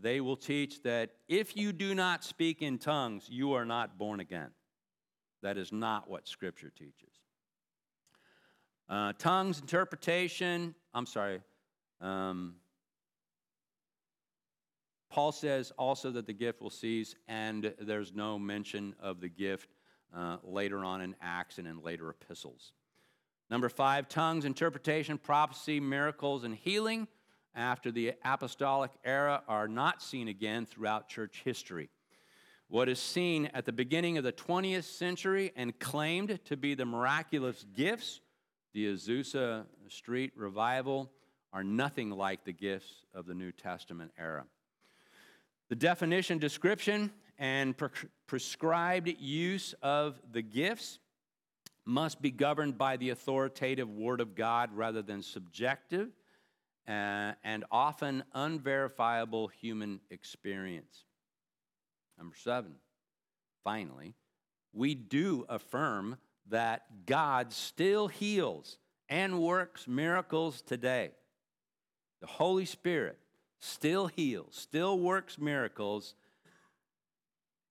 they 0.02 0.20
will 0.20 0.36
teach 0.36 0.82
that 0.82 1.10
if 1.28 1.56
you 1.56 1.72
do 1.72 1.94
not 1.94 2.24
speak 2.24 2.62
in 2.62 2.78
tongues, 2.78 3.28
you 3.28 3.52
are 3.52 3.64
not 3.64 3.96
born 3.96 4.20
again. 4.20 4.50
That 5.42 5.56
is 5.56 5.72
not 5.72 6.10
what 6.10 6.26
Scripture 6.26 6.72
teaches. 6.76 7.20
Uh, 8.88 9.12
tongues, 9.18 9.60
interpretation, 9.60 10.74
I'm 10.92 11.06
sorry. 11.06 11.40
Um, 12.00 12.56
Paul 15.10 15.32
says 15.32 15.72
also 15.78 16.10
that 16.10 16.26
the 16.26 16.32
gift 16.32 16.60
will 16.60 16.70
cease, 16.70 17.14
and 17.28 17.72
there's 17.80 18.12
no 18.12 18.38
mention 18.38 18.96
of 19.00 19.20
the 19.20 19.28
gift 19.28 19.70
uh, 20.14 20.38
later 20.42 20.84
on 20.84 21.00
in 21.02 21.14
Acts 21.20 21.58
and 21.58 21.68
in 21.68 21.82
later 21.82 22.10
epistles. 22.10 22.72
Number 23.48 23.68
five, 23.68 24.08
tongues, 24.08 24.44
interpretation, 24.44 25.18
prophecy, 25.18 25.78
miracles, 25.78 26.44
and 26.44 26.54
healing 26.54 27.06
after 27.54 27.90
the 27.90 28.12
apostolic 28.24 28.90
era 29.04 29.42
are 29.48 29.68
not 29.68 30.02
seen 30.02 30.28
again 30.28 30.66
throughout 30.66 31.08
church 31.08 31.42
history. 31.44 31.88
What 32.68 32.88
is 32.88 32.98
seen 32.98 33.50
at 33.54 33.66
the 33.66 33.72
beginning 33.72 34.18
of 34.18 34.24
the 34.24 34.32
20th 34.32 34.84
century 34.84 35.52
and 35.54 35.78
claimed 35.78 36.38
to 36.46 36.56
be 36.56 36.74
the 36.74 36.86
miraculous 36.86 37.64
gifts, 37.74 38.20
the 38.72 38.92
Azusa 38.92 39.66
Street 39.88 40.32
revival, 40.34 41.10
are 41.52 41.62
nothing 41.62 42.10
like 42.10 42.44
the 42.44 42.52
gifts 42.52 43.04
of 43.14 43.26
the 43.26 43.34
New 43.34 43.52
Testament 43.52 44.10
era. 44.18 44.44
The 45.68 45.76
definition, 45.76 46.38
description, 46.38 47.12
and 47.38 47.76
pre- 47.76 47.88
prescribed 48.26 49.08
use 49.20 49.74
of 49.82 50.20
the 50.32 50.42
gifts 50.42 50.98
must 51.84 52.20
be 52.20 52.30
governed 52.30 52.78
by 52.78 52.96
the 52.96 53.10
authoritative 53.10 53.90
Word 53.90 54.20
of 54.20 54.34
God 54.34 54.70
rather 54.72 55.02
than 55.02 55.22
subjective 55.22 56.08
Uh, 56.86 57.32
and 57.42 57.64
often 57.70 58.24
unverifiable 58.34 59.48
human 59.48 60.00
experience. 60.10 61.04
Number 62.18 62.36
seven, 62.36 62.74
finally, 63.62 64.14
we 64.74 64.94
do 64.94 65.46
affirm 65.48 66.18
that 66.50 67.06
God 67.06 67.52
still 67.52 68.08
heals 68.08 68.78
and 69.08 69.40
works 69.40 69.88
miracles 69.88 70.60
today. 70.60 71.12
The 72.20 72.26
Holy 72.26 72.66
Spirit 72.66 73.18
still 73.60 74.06
heals, 74.06 74.54
still 74.54 74.98
works 74.98 75.38
miracles, 75.38 76.14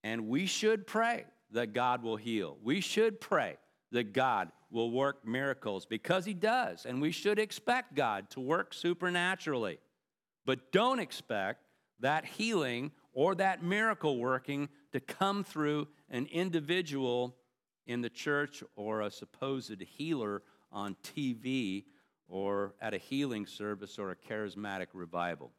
and 0.03 0.27
we 0.27 0.47
should 0.47 0.87
pray 0.87 1.25
that 1.51 1.73
God 1.73 2.01
will 2.03 2.17
heal. 2.17 2.57
We 2.63 2.81
should 2.81 3.21
pray 3.21 3.57
that 3.93 4.11
God 4.11 4.51
will 4.69 4.91
work 4.91 5.25
miracles 5.25 5.85
because 5.85 6.25
He 6.25 6.33
does, 6.33 6.85
and 6.85 7.01
we 7.01 7.11
should 7.11 7.39
expect 7.39 7.95
God 7.95 8.29
to 8.31 8.41
work 8.41 8.73
supernaturally. 8.73 9.79
But 10.45 10.71
don't 10.71 10.99
expect 10.99 11.61
that 11.99 12.25
healing 12.25 12.91
or 13.13 13.35
that 13.35 13.63
miracle 13.63 14.17
working 14.17 14.67
to 14.91 14.99
come 14.99 15.43
through 15.43 15.87
an 16.09 16.27
individual 16.31 17.35
in 17.85 18.01
the 18.01 18.09
church 18.09 18.63
or 18.75 19.01
a 19.01 19.11
supposed 19.11 19.81
healer 19.81 20.41
on 20.71 20.95
TV 21.03 21.85
or 22.27 22.73
at 22.81 22.93
a 22.93 22.97
healing 22.97 23.45
service 23.45 23.99
or 23.99 24.11
a 24.11 24.15
charismatic 24.15 24.87
revival. 24.93 25.51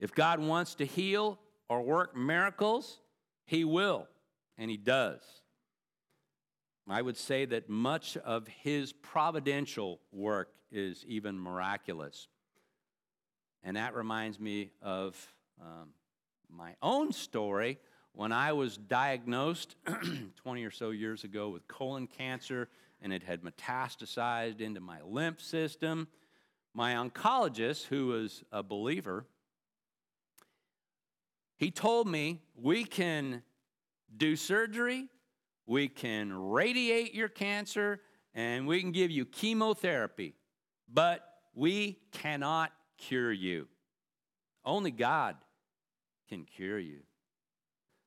If 0.00 0.14
God 0.14 0.40
wants 0.40 0.76
to 0.76 0.86
heal 0.86 1.38
or 1.68 1.82
work 1.82 2.16
miracles, 2.16 3.00
He 3.44 3.64
will, 3.64 4.08
and 4.56 4.70
He 4.70 4.76
does. 4.76 5.20
I 6.90 7.02
would 7.02 7.16
say 7.16 7.44
that 7.44 7.68
much 7.68 8.16
of 8.16 8.48
his 8.48 8.92
providential 8.92 10.00
work 10.12 10.50
is 10.70 11.04
even 11.06 11.38
miraculous. 11.38 12.28
And 13.62 13.76
that 13.76 13.94
reminds 13.94 14.38
me 14.40 14.70
of 14.80 15.16
um, 15.60 15.90
my 16.48 16.74
own 16.80 17.12
story 17.12 17.78
when 18.12 18.32
I 18.32 18.52
was 18.52 18.76
diagnosed 18.76 19.76
20 20.36 20.64
or 20.64 20.70
so 20.70 20.90
years 20.90 21.24
ago 21.24 21.50
with 21.50 21.68
colon 21.68 22.06
cancer 22.06 22.68
and 23.00 23.12
it 23.12 23.22
had 23.22 23.42
metastasized 23.42 24.60
into 24.60 24.80
my 24.80 25.00
lymph 25.02 25.40
system. 25.40 26.08
My 26.74 26.94
oncologist, 26.94 27.84
who 27.86 28.06
was 28.08 28.42
a 28.50 28.62
believer, 28.62 29.26
he 31.56 31.70
told 31.70 32.08
me 32.08 32.40
we 32.56 32.84
can 32.84 33.42
do 34.16 34.36
surgery 34.36 35.08
we 35.68 35.86
can 35.86 36.32
radiate 36.32 37.14
your 37.14 37.28
cancer, 37.28 38.00
and 38.34 38.66
we 38.66 38.80
can 38.80 38.90
give 38.90 39.10
you 39.10 39.26
chemotherapy, 39.26 40.34
but 40.92 41.22
we 41.54 41.98
cannot 42.10 42.72
cure 42.96 43.30
you. 43.30 43.68
Only 44.64 44.90
God 44.90 45.36
can 46.30 46.44
cure 46.44 46.78
you. 46.78 47.00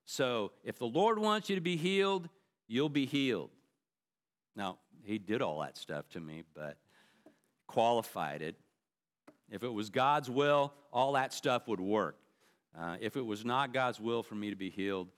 So 0.05 0.53
if 0.63 0.79
the 0.79 0.87
Lord 0.87 1.19
wants 1.19 1.51
you 1.51 1.55
to 1.55 1.61
be 1.61 1.77
healed, 1.77 2.27
you'll 2.67 2.89
be 2.89 3.05
healed. 3.05 3.51
Now, 4.55 4.79
He 5.03 5.19
did 5.19 5.43
all 5.43 5.59
that 5.61 5.77
stuff 5.77 6.09
to 6.09 6.19
me, 6.19 6.43
but 6.55 6.77
qualified 7.67 8.41
it. 8.41 8.55
If 9.51 9.61
it 9.61 9.71
was 9.71 9.91
God's 9.91 10.31
will, 10.31 10.73
all 10.91 11.13
that 11.13 11.31
stuff 11.31 11.67
would 11.67 11.79
work. 11.79 12.17
Uh, 12.77 12.97
if 12.99 13.15
it 13.15 13.25
was 13.25 13.45
not 13.45 13.71
God's 13.71 13.99
will 13.99 14.23
for 14.23 14.35
me 14.35 14.49
to 14.49 14.55
be 14.55 14.71
healed, 14.71 15.09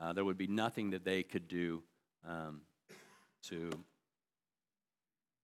uh, 0.00 0.12
there 0.12 0.24
would 0.24 0.38
be 0.38 0.48
nothing 0.48 0.90
that 0.90 1.04
they 1.04 1.22
could 1.22 1.46
do 1.46 1.84
um, 2.28 2.62
to 3.44 3.70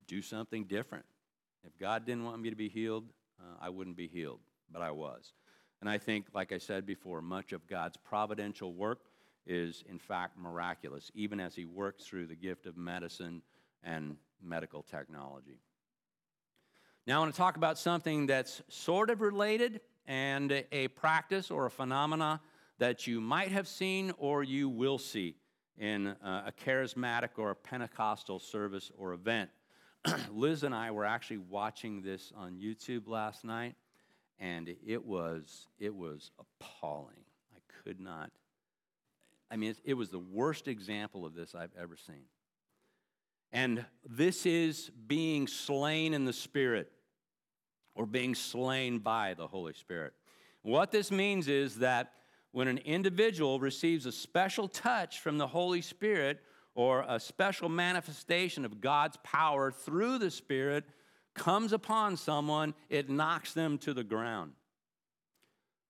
do 0.06 0.22
something 0.22 0.64
different. 0.64 1.04
If 1.64 1.78
God 1.78 2.06
didn't 2.06 2.24
want 2.24 2.40
me 2.40 2.50
to 2.50 2.56
be 2.56 2.68
healed, 2.68 3.04
uh, 3.40 3.56
I 3.60 3.68
wouldn't 3.68 3.96
be 3.96 4.08
healed, 4.08 4.40
but 4.72 4.82
I 4.82 4.90
was. 4.90 5.32
And 5.80 5.88
I 5.88 5.98
think, 5.98 6.26
like 6.34 6.52
I 6.52 6.58
said 6.58 6.86
before, 6.86 7.20
much 7.20 7.52
of 7.52 7.66
God's 7.66 7.96
providential 7.96 8.72
work 8.72 9.00
is, 9.46 9.84
in 9.88 9.98
fact, 9.98 10.38
miraculous, 10.38 11.10
even 11.14 11.40
as 11.40 11.54
He 11.54 11.64
works 11.64 12.04
through 12.04 12.26
the 12.26 12.34
gift 12.34 12.66
of 12.66 12.76
medicine 12.76 13.42
and 13.82 14.16
medical 14.42 14.82
technology. 14.82 15.60
Now, 17.06 17.16
I 17.16 17.20
want 17.20 17.32
to 17.32 17.38
talk 17.38 17.56
about 17.56 17.78
something 17.78 18.26
that's 18.26 18.60
sort 18.68 19.08
of 19.08 19.20
related 19.20 19.80
and 20.06 20.64
a 20.72 20.88
practice 20.88 21.50
or 21.50 21.66
a 21.66 21.70
phenomena 21.70 22.40
that 22.78 23.06
you 23.06 23.20
might 23.20 23.50
have 23.50 23.68
seen 23.68 24.12
or 24.18 24.42
you 24.42 24.68
will 24.68 24.98
see 24.98 25.36
in 25.78 26.08
uh, 26.08 26.44
a 26.46 26.52
charismatic 26.52 27.30
or 27.36 27.50
a 27.50 27.54
Pentecostal 27.54 28.38
service 28.38 28.90
or 28.96 29.12
event. 29.12 29.50
Liz 30.32 30.62
and 30.62 30.74
I 30.74 30.90
were 30.90 31.04
actually 31.04 31.38
watching 31.38 32.02
this 32.02 32.32
on 32.36 32.56
YouTube 32.56 33.08
last 33.08 33.44
night, 33.44 33.74
and 34.38 34.74
it 34.86 35.04
was 35.04 35.68
it 35.78 35.94
was 35.94 36.30
appalling. 36.38 37.24
I 37.54 37.58
could 37.82 38.00
not. 38.00 38.30
I 39.50 39.56
mean, 39.56 39.70
it, 39.70 39.78
it 39.84 39.94
was 39.94 40.10
the 40.10 40.18
worst 40.18 40.68
example 40.68 41.24
of 41.24 41.34
this 41.34 41.54
I've 41.54 41.74
ever 41.80 41.96
seen. 41.96 42.24
And 43.50 43.84
this 44.06 44.44
is 44.44 44.90
being 45.06 45.46
slain 45.46 46.12
in 46.12 46.26
the 46.26 46.34
spirit, 46.34 46.92
or 47.94 48.04
being 48.04 48.34
slain 48.34 48.98
by 48.98 49.34
the 49.34 49.46
Holy 49.46 49.72
Spirit. 49.72 50.12
What 50.62 50.90
this 50.90 51.10
means 51.10 51.48
is 51.48 51.76
that 51.76 52.12
when 52.52 52.68
an 52.68 52.78
individual 52.78 53.60
receives 53.60 54.06
a 54.06 54.12
special 54.12 54.68
touch 54.68 55.20
from 55.20 55.38
the 55.38 55.46
Holy 55.46 55.82
Spirit 55.82 56.40
or 56.74 57.04
a 57.08 57.18
special 57.20 57.68
manifestation 57.68 58.64
of 58.64 58.80
God's 58.80 59.18
power 59.22 59.70
through 59.70 60.18
the 60.18 60.30
Spirit 60.30 60.84
comes 61.34 61.72
upon 61.72 62.16
someone, 62.16 62.74
it 62.88 63.08
knocks 63.10 63.52
them 63.52 63.78
to 63.78 63.94
the 63.94 64.04
ground. 64.04 64.52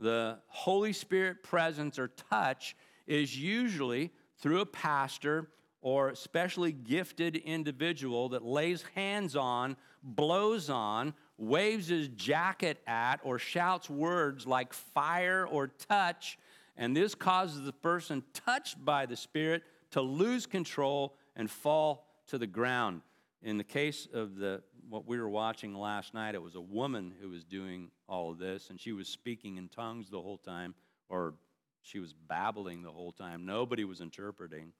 The 0.00 0.38
Holy 0.46 0.92
Spirit 0.92 1.42
presence 1.42 1.98
or 1.98 2.08
touch 2.08 2.76
is 3.06 3.36
usually 3.36 4.12
through 4.38 4.60
a 4.60 4.66
pastor 4.66 5.48
or 5.80 6.14
specially 6.14 6.72
gifted 6.72 7.36
individual 7.36 8.28
that 8.30 8.44
lays 8.44 8.84
hands 8.94 9.36
on, 9.36 9.76
blows 10.02 10.70
on, 10.70 11.14
waves 11.36 11.88
his 11.88 12.08
jacket 12.08 12.78
at, 12.86 13.20
or 13.22 13.38
shouts 13.38 13.88
words 13.88 14.46
like 14.46 14.72
fire 14.72 15.46
or 15.46 15.68
touch, 15.68 16.38
and 16.78 16.96
this 16.96 17.14
causes 17.14 17.62
the 17.62 17.72
person 17.72 18.22
touched 18.32 18.82
by 18.82 19.04
the 19.04 19.16
Spirit 19.16 19.64
to 19.90 20.00
lose 20.00 20.46
control 20.46 21.16
and 21.36 21.50
fall 21.50 22.06
to 22.28 22.38
the 22.38 22.46
ground. 22.46 23.02
In 23.42 23.58
the 23.58 23.64
case 23.64 24.06
of 24.14 24.36
the 24.36 24.62
what 24.88 25.06
we 25.06 25.18
were 25.18 25.28
watching 25.28 25.74
last 25.74 26.14
night, 26.14 26.34
it 26.34 26.42
was 26.42 26.54
a 26.54 26.60
woman 26.60 27.12
who 27.20 27.28
was 27.28 27.44
doing 27.44 27.90
all 28.08 28.30
of 28.30 28.38
this, 28.38 28.70
and 28.70 28.80
she 28.80 28.92
was 28.92 29.06
speaking 29.06 29.58
in 29.58 29.68
tongues 29.68 30.08
the 30.08 30.20
whole 30.20 30.38
time, 30.38 30.74
or 31.10 31.34
she 31.82 31.98
was 31.98 32.14
babbling 32.14 32.82
the 32.82 32.90
whole 32.90 33.12
time. 33.12 33.44
Nobody 33.44 33.84
was 33.84 34.00
interpreting. 34.00 34.72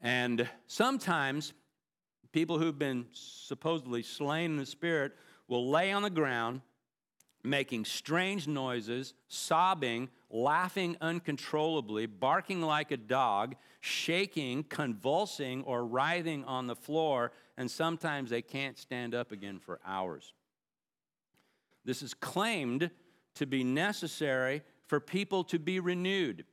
And 0.00 0.48
sometimes 0.68 1.52
people 2.32 2.58
who've 2.58 2.78
been 2.78 3.06
supposedly 3.12 4.02
slain 4.04 4.52
in 4.52 4.56
the 4.56 4.66
spirit 4.66 5.12
will 5.48 5.68
lay 5.68 5.90
on 5.90 6.02
the 6.02 6.10
ground 6.10 6.60
making 7.42 7.84
strange 7.84 8.46
noises, 8.46 9.14
sobbing, 9.28 10.08
laughing 10.30 10.96
uncontrollably, 11.00 12.06
barking 12.06 12.60
like 12.60 12.90
a 12.90 12.96
dog, 12.96 13.56
shaking, 13.80 14.62
convulsing, 14.64 15.62
or 15.64 15.84
writhing 15.84 16.44
on 16.44 16.66
the 16.66 16.76
floor, 16.76 17.32
and 17.56 17.70
sometimes 17.70 18.30
they 18.30 18.42
can't 18.42 18.78
stand 18.78 19.14
up 19.14 19.32
again 19.32 19.58
for 19.58 19.80
hours. 19.84 20.34
This 21.84 22.02
is 22.02 22.14
claimed 22.14 22.90
to 23.34 23.46
be 23.46 23.64
necessary 23.64 24.62
for 24.86 25.00
people 25.00 25.44
to 25.44 25.58
be 25.58 25.80
renewed, 25.80 26.44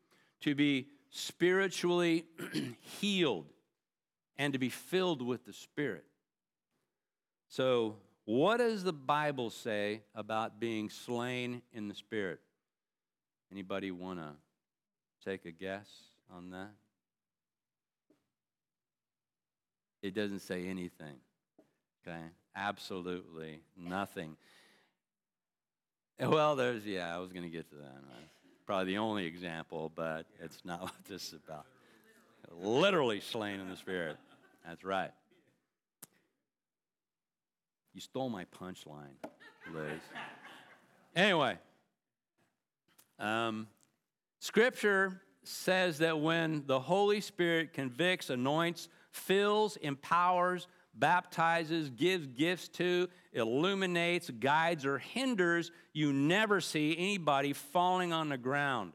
to 0.41 0.55
be 0.55 0.87
spiritually 1.09 2.25
healed, 2.79 3.47
and 4.37 4.53
to 4.53 4.59
be 4.59 4.69
filled 4.69 5.21
with 5.21 5.45
the 5.45 5.53
Spirit. 5.53 6.05
So, 7.49 7.95
what 8.27 8.57
does 8.57 8.83
the 8.83 8.91
Bible 8.91 9.49
say 9.49 10.01
about 10.13 10.59
being 10.59 10.89
slain 10.89 11.61
in 11.71 11.87
the 11.87 11.95
Spirit? 11.95 12.41
Anybody 13.53 13.89
want 13.89 14.19
to 14.19 14.31
take 15.23 15.45
a 15.45 15.51
guess 15.51 15.87
on 16.35 16.49
that? 16.49 16.71
It 20.01 20.13
doesn't 20.13 20.39
say 20.41 20.67
anything. 20.67 21.15
Okay? 22.05 22.19
Absolutely 22.53 23.61
nothing. 23.77 24.35
Well, 26.19 26.57
there's, 26.57 26.85
yeah, 26.85 27.15
I 27.15 27.19
was 27.19 27.31
going 27.31 27.43
to 27.43 27.49
get 27.49 27.69
to 27.69 27.75
that. 27.77 27.95
Probably 28.65 28.91
the 28.91 28.97
only 28.97 29.25
example, 29.25 29.89
but 29.95 30.25
it's 30.43 30.65
not 30.65 30.81
what 30.81 31.05
this 31.07 31.27
is 31.27 31.39
about. 31.47 31.65
Literally 32.61 33.21
slain 33.21 33.61
in 33.61 33.69
the 33.69 33.77
Spirit. 33.77 34.17
That's 34.65 34.83
right. 34.83 35.11
You 37.97 38.01
stole 38.01 38.29
my 38.29 38.45
punchline, 38.45 39.15
Liz. 39.73 39.99
anyway, 41.15 41.57
um, 43.17 43.65
Scripture 44.37 45.19
says 45.41 45.97
that 45.97 46.19
when 46.19 46.63
the 46.67 46.79
Holy 46.79 47.21
Spirit 47.21 47.73
convicts, 47.73 48.29
anoints, 48.29 48.87
fills, 49.09 49.77
empowers, 49.77 50.67
baptizes, 50.93 51.89
gives 51.89 52.27
gifts 52.27 52.67
to, 52.67 53.07
illuminates, 53.33 54.29
guides, 54.29 54.85
or 54.85 54.99
hinders, 54.99 55.71
you 55.91 56.13
never 56.13 56.61
see 56.61 56.95
anybody 56.95 57.51
falling 57.51 58.13
on 58.13 58.29
the 58.29 58.37
ground, 58.37 58.93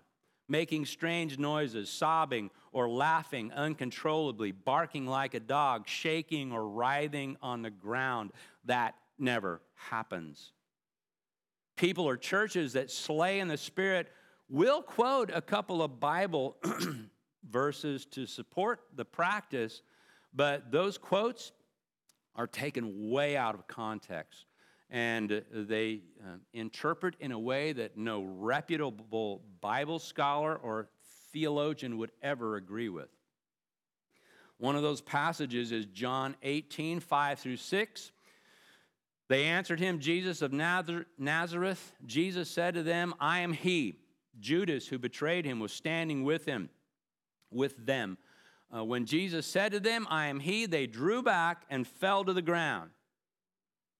making 0.48 0.86
strange 0.86 1.40
noises, 1.40 1.90
sobbing, 1.90 2.50
or 2.70 2.88
laughing 2.88 3.52
uncontrollably, 3.52 4.52
barking 4.52 5.08
like 5.08 5.34
a 5.34 5.40
dog, 5.40 5.88
shaking 5.88 6.52
or 6.52 6.68
writhing 6.68 7.36
on 7.42 7.62
the 7.62 7.70
ground. 7.70 8.30
That 8.64 8.94
never 9.18 9.60
happens. 9.74 10.52
People 11.76 12.04
or 12.04 12.16
churches 12.16 12.74
that 12.74 12.90
slay 12.90 13.40
in 13.40 13.48
the 13.48 13.56
Spirit 13.56 14.08
will 14.48 14.82
quote 14.82 15.30
a 15.32 15.40
couple 15.40 15.82
of 15.82 15.98
Bible 15.98 16.56
verses 17.50 18.04
to 18.06 18.26
support 18.26 18.80
the 18.94 19.04
practice, 19.04 19.82
but 20.34 20.70
those 20.70 20.98
quotes 20.98 21.52
are 22.36 22.46
taken 22.46 23.10
way 23.10 23.36
out 23.36 23.54
of 23.54 23.66
context 23.66 24.46
and 24.92 25.42
they 25.50 26.02
uh, 26.22 26.36
interpret 26.52 27.16
in 27.18 27.32
a 27.32 27.38
way 27.38 27.72
that 27.72 27.96
no 27.96 28.22
reputable 28.24 29.40
Bible 29.62 29.98
scholar 29.98 30.54
or 30.54 30.90
theologian 31.32 31.96
would 31.96 32.12
ever 32.22 32.56
agree 32.56 32.90
with. 32.90 33.08
One 34.58 34.76
of 34.76 34.82
those 34.82 35.00
passages 35.00 35.72
is 35.72 35.86
John 35.86 36.36
18, 36.42 37.00
5 37.00 37.38
through 37.38 37.56
6. 37.56 38.12
They 39.32 39.44
answered 39.44 39.80
him, 39.80 39.98
Jesus 39.98 40.42
of 40.42 40.52
Nazareth. 40.52 41.92
Jesus 42.04 42.50
said 42.50 42.74
to 42.74 42.82
them, 42.82 43.14
I 43.18 43.38
am 43.38 43.54
he. 43.54 43.98
Judas, 44.38 44.86
who 44.86 44.98
betrayed 44.98 45.46
him, 45.46 45.58
was 45.58 45.72
standing 45.72 46.22
with 46.22 46.44
him, 46.44 46.68
with 47.50 47.86
them. 47.86 48.18
Uh, 48.70 48.84
when 48.84 49.06
Jesus 49.06 49.46
said 49.46 49.72
to 49.72 49.80
them, 49.80 50.06
I 50.10 50.26
am 50.26 50.38
he, 50.38 50.66
they 50.66 50.86
drew 50.86 51.22
back 51.22 51.62
and 51.70 51.86
fell 51.86 52.26
to 52.26 52.34
the 52.34 52.42
ground. 52.42 52.90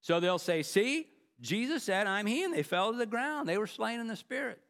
So 0.02 0.20
they'll 0.20 0.38
say, 0.38 0.62
See, 0.62 1.06
Jesus 1.40 1.82
said, 1.82 2.06
I'm 2.06 2.26
he, 2.26 2.44
and 2.44 2.52
they 2.52 2.62
fell 2.62 2.92
to 2.92 2.98
the 2.98 3.06
ground. 3.06 3.48
They 3.48 3.56
were 3.56 3.66
slain 3.66 4.00
in 4.00 4.08
the 4.08 4.16
spirit. 4.16 4.60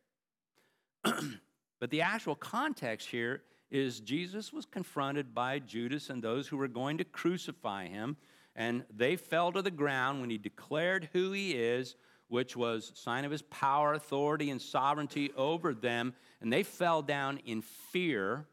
but 1.02 1.90
the 1.90 2.02
actual 2.02 2.36
context 2.36 3.08
here 3.08 3.42
is 3.68 3.98
Jesus 3.98 4.52
was 4.52 4.64
confronted 4.64 5.34
by 5.34 5.58
Judas 5.58 6.08
and 6.08 6.22
those 6.22 6.46
who 6.46 6.56
were 6.56 6.68
going 6.68 6.98
to 6.98 7.04
crucify 7.04 7.88
him, 7.88 8.16
and 8.54 8.84
they 8.94 9.16
fell 9.16 9.52
to 9.52 9.62
the 9.62 9.70
ground 9.70 10.20
when 10.20 10.30
he 10.30 10.38
declared 10.38 11.08
who 11.12 11.32
he 11.32 11.52
is, 11.52 11.96
which 12.28 12.56
was 12.56 12.92
sign 12.94 13.24
of 13.24 13.30
his 13.30 13.42
power, 13.42 13.94
authority, 13.94 14.50
and 14.50 14.60
sovereignty 14.60 15.30
over 15.36 15.74
them, 15.74 16.14
and 16.40 16.52
they 16.52 16.62
fell 16.62 17.02
down 17.02 17.38
in 17.44 17.62
fear 17.62 18.46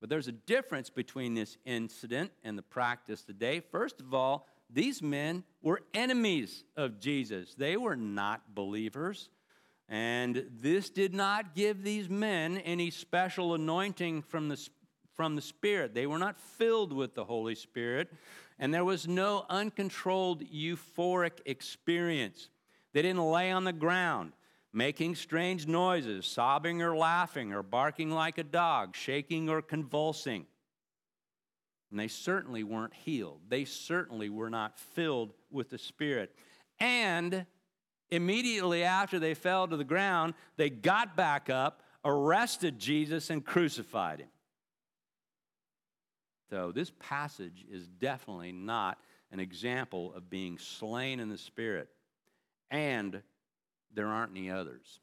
but 0.00 0.08
there's 0.10 0.28
a 0.28 0.32
difference 0.32 0.90
between 0.90 1.34
this 1.34 1.56
incident 1.64 2.30
and 2.44 2.56
the 2.56 2.62
practice 2.62 3.22
today. 3.22 3.60
First 3.60 4.00
of 4.00 4.14
all, 4.14 4.46
these 4.70 5.02
men 5.02 5.44
were 5.62 5.80
enemies 5.94 6.64
of 6.76 7.00
Jesus, 7.00 7.54
they 7.54 7.76
were 7.76 7.96
not 7.96 8.54
believers. 8.54 9.30
And 9.90 10.44
this 10.60 10.90
did 10.90 11.14
not 11.14 11.54
give 11.54 11.82
these 11.82 12.10
men 12.10 12.58
any 12.58 12.90
special 12.90 13.54
anointing 13.54 14.20
from 14.20 14.48
the, 14.50 14.68
from 15.18 15.34
the 15.34 15.42
Spirit. 15.42 15.94
They 15.94 16.06
were 16.06 16.16
not 16.16 16.38
filled 16.38 16.92
with 16.92 17.16
the 17.16 17.24
Holy 17.24 17.56
Spirit, 17.56 18.08
and 18.56 18.72
there 18.72 18.84
was 18.84 19.08
no 19.08 19.44
uncontrolled 19.50 20.44
euphoric 20.44 21.40
experience. 21.44 22.50
They 22.92 23.02
didn't 23.02 23.28
lay 23.28 23.50
on 23.50 23.64
the 23.64 23.72
ground 23.72 24.32
making 24.72 25.16
strange 25.16 25.66
noises, 25.66 26.24
sobbing 26.24 26.82
or 26.82 26.96
laughing 26.96 27.52
or 27.52 27.64
barking 27.64 28.12
like 28.12 28.38
a 28.38 28.44
dog, 28.44 28.94
shaking 28.94 29.48
or 29.48 29.60
convulsing. 29.60 30.46
And 31.90 31.98
they 31.98 32.06
certainly 32.06 32.62
weren't 32.62 32.94
healed. 32.94 33.40
They 33.48 33.64
certainly 33.64 34.28
were 34.28 34.50
not 34.50 34.78
filled 34.78 35.32
with 35.50 35.70
the 35.70 35.78
Spirit. 35.78 36.32
And 36.78 37.44
immediately 38.08 38.84
after 38.84 39.18
they 39.18 39.34
fell 39.34 39.66
to 39.66 39.76
the 39.76 39.82
ground, 39.82 40.34
they 40.56 40.70
got 40.70 41.16
back 41.16 41.50
up, 41.50 41.82
arrested 42.04 42.78
Jesus, 42.78 43.30
and 43.30 43.44
crucified 43.44 44.20
him. 44.20 44.28
So, 46.50 46.72
this 46.72 46.92
passage 46.98 47.64
is 47.70 47.88
definitely 47.88 48.52
not 48.52 48.98
an 49.30 49.40
example 49.40 50.14
of 50.14 50.30
being 50.30 50.58
slain 50.58 51.20
in 51.20 51.28
the 51.28 51.38
Spirit 51.38 51.88
and 52.70 53.22
there 53.94 54.06
aren't 54.06 54.32
any 54.32 54.50
others. 54.50 55.00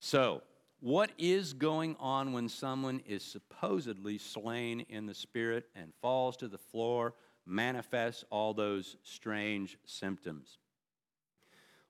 So, 0.00 0.42
what 0.80 1.10
is 1.18 1.52
going 1.52 1.96
on 1.98 2.32
when 2.32 2.48
someone 2.48 3.00
is 3.06 3.24
supposedly 3.24 4.16
slain 4.16 4.86
in 4.88 5.06
the 5.06 5.14
spirit 5.14 5.66
and 5.74 5.92
falls 6.00 6.36
to 6.36 6.46
the 6.46 6.58
floor, 6.58 7.14
manifests 7.44 8.24
all 8.30 8.54
those 8.54 8.96
strange 9.02 9.76
symptoms? 9.86 10.58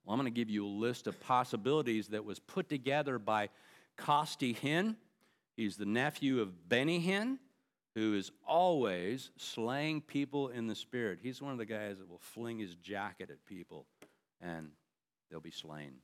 Well, 0.05 0.15
I'm 0.15 0.21
going 0.21 0.33
to 0.33 0.37
give 0.37 0.49
you 0.49 0.65
a 0.65 0.69
list 0.69 1.07
of 1.07 1.21
possibilities 1.21 2.09
that 2.09 2.25
was 2.25 2.39
put 2.39 2.71
together 2.71 3.19
by 3.19 3.51
Costi 3.99 4.55
Hinn. 4.55 4.97
He's 5.55 5.77
the 5.77 5.85
nephew 5.85 6.41
of 6.41 6.69
Benny 6.71 6.99
Hinn, 6.99 7.39
who 7.95 8.15
is 8.15 8.31
always 8.47 9.31
slaying 9.37 10.01
people 10.01 10.49
in 10.49 10.67
the 10.67 10.75
spirit. 10.75 11.19
He's 11.23 11.43
one 11.43 11.53
of 11.53 11.59
the 11.59 11.67
guys 11.67 11.99
that 11.99 12.09
will 12.09 12.21
fling 12.21 12.59
his 12.59 12.75
jacket 12.77 13.31
at 13.31 13.45
people 13.45 13.87
and 14.41 14.71
they'll 15.31 15.41
be 15.41 15.51
slain. 15.51 15.95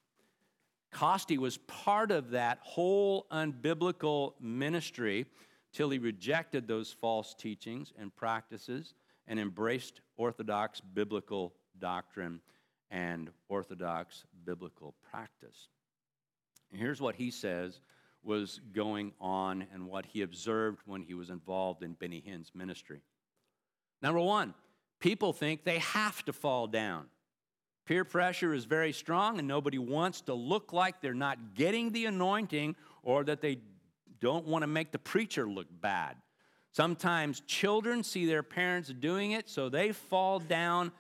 Costi 0.91 1.39
was 1.39 1.59
part 1.59 2.11
of 2.11 2.31
that 2.31 2.59
whole 2.63 3.27
unbiblical 3.31 4.35
ministry 4.41 5.27
till 5.73 5.91
he 5.91 5.99
rejected 5.99 6.69
those 6.69 6.93
false 6.93 7.35
teachings 7.35 7.93
and 7.99 8.15
practices 8.15 8.95
and 9.27 9.41
embraced 9.41 10.01
orthodox 10.17 10.81
biblical 10.81 11.53
doctrine 11.79 12.41
and 12.91 13.31
orthodox 13.49 14.25
biblical 14.45 14.95
practice. 15.11 15.69
And 16.71 16.81
here's 16.81 17.01
what 17.01 17.17
he 17.17 17.31
says 17.31 17.81
was 18.25 18.61
going 18.73 19.13
on 19.21 19.67
and 19.73 19.87
what 19.87 20.07
he 20.07 20.23
observed 20.23 20.81
when 20.87 21.03
he 21.03 21.15
was 21.15 21.31
involved 21.31 21.83
in 21.83 21.93
Benny 21.93 22.23
Hinn's 22.25 22.53
ministry. 22.55 23.03
Number 24.03 24.21
one, 24.21 24.55
people 25.01 25.33
think 25.33 25.65
they 25.65 25.79
have 25.79 26.25
to 26.25 26.33
fall 26.33 26.67
down. 26.67 27.07
Peer 27.87 28.05
pressure 28.05 28.55
is 28.55 28.65
very 28.65 28.93
strong, 28.93 29.39
and 29.39 29.47
nobody 29.47 29.79
wants 29.79 30.23
to 30.23 30.35
look 30.35 30.73
like 30.73 31.01
they're 31.01 31.13
not 31.13 31.55
getting 31.55 31.93
the 31.93 32.07
anointing 32.07 32.77
or 33.03 33.25
that 33.25 33.43
they 33.43 33.59
don't 34.21 34.47
want 34.47 34.63
to 34.63 34.67
make 34.67 34.91
the 34.91 34.99
preacher 34.99 35.47
look 35.47 35.67
bad. 35.81 36.17
Sometimes 36.73 37.41
children 37.41 38.03
see 38.03 38.27
their 38.27 38.43
parents 38.43 38.89
doing 38.89 39.33
it, 39.33 39.49
so 39.49 39.69
they 39.69 39.93
fall 39.93 40.39
down 40.39 40.93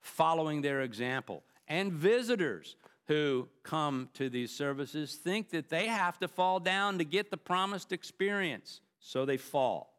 following 0.00 0.60
their 0.60 0.82
example. 0.82 1.44
And 1.68 1.92
visitors 1.92 2.76
who 3.06 3.48
come 3.62 4.08
to 4.14 4.30
these 4.30 4.50
services 4.50 5.14
think 5.14 5.50
that 5.50 5.68
they 5.68 5.86
have 5.86 6.18
to 6.18 6.28
fall 6.28 6.58
down 6.58 6.98
to 6.98 7.04
get 7.04 7.30
the 7.30 7.36
promised 7.36 7.92
experience, 7.92 8.80
so 8.98 9.24
they 9.24 9.36
fall. 9.36 9.94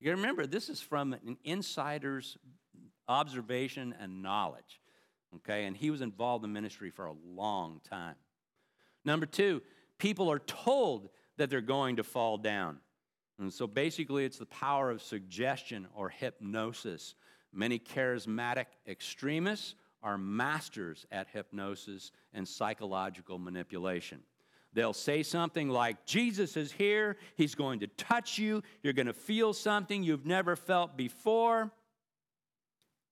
You 0.00 0.10
remember, 0.10 0.46
this 0.46 0.68
is 0.68 0.80
from 0.80 1.14
an 1.14 1.38
insider's 1.44 2.36
observation 3.08 3.94
and 3.98 4.22
knowledge. 4.22 4.80
Okay, 5.36 5.64
and 5.64 5.76
he 5.76 5.90
was 5.90 6.00
involved 6.00 6.44
in 6.44 6.52
ministry 6.52 6.90
for 6.90 7.06
a 7.06 7.14
long 7.26 7.80
time. 7.88 8.14
Number 9.04 9.26
two, 9.26 9.62
people 9.98 10.30
are 10.30 10.38
told 10.38 11.08
that 11.36 11.50
they're 11.50 11.60
going 11.60 11.96
to 11.96 12.04
fall 12.04 12.38
down. 12.38 12.78
And 13.38 13.52
so 13.52 13.66
basically, 13.66 14.24
it's 14.24 14.38
the 14.38 14.46
power 14.46 14.90
of 14.90 15.02
suggestion 15.02 15.86
or 15.94 16.08
hypnosis. 16.08 17.14
Many 17.52 17.78
charismatic 17.78 18.66
extremists 18.86 19.74
are 20.06 20.16
masters 20.16 21.04
at 21.10 21.26
hypnosis 21.32 22.12
and 22.32 22.46
psychological 22.46 23.40
manipulation. 23.40 24.20
They'll 24.72 24.92
say 24.92 25.24
something 25.24 25.68
like, 25.68 26.06
Jesus 26.06 26.56
is 26.56 26.70
here, 26.70 27.16
he's 27.34 27.56
going 27.56 27.80
to 27.80 27.88
touch 27.88 28.38
you, 28.38 28.62
you're 28.84 28.92
going 28.92 29.08
to 29.08 29.12
feel 29.12 29.52
something 29.52 30.04
you've 30.04 30.24
never 30.24 30.54
felt 30.54 30.96
before, 30.96 31.72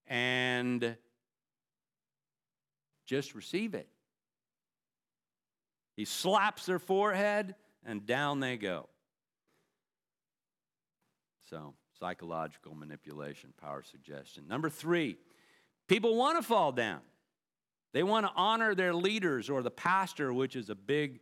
and 0.06 0.96
just 3.06 3.34
receive 3.34 3.74
it. 3.74 3.88
He 5.96 6.04
slaps 6.04 6.64
their 6.64 6.78
forehead, 6.78 7.56
and 7.84 8.06
down 8.06 8.38
they 8.38 8.56
go. 8.56 8.88
So, 11.50 11.74
psychological 11.98 12.72
manipulation, 12.76 13.52
power 13.60 13.82
suggestion. 13.82 14.46
Number 14.46 14.70
three, 14.70 15.16
people 15.88 16.16
want 16.16 16.38
to 16.38 16.42
fall 16.42 16.72
down. 16.72 17.00
They 17.92 18.02
want 18.02 18.26
to 18.26 18.32
honor 18.34 18.74
their 18.74 18.92
leaders 18.92 19.48
or 19.48 19.62
the 19.62 19.70
pastor, 19.70 20.32
which 20.32 20.56
is 20.56 20.68
a 20.68 20.74
big 20.74 21.20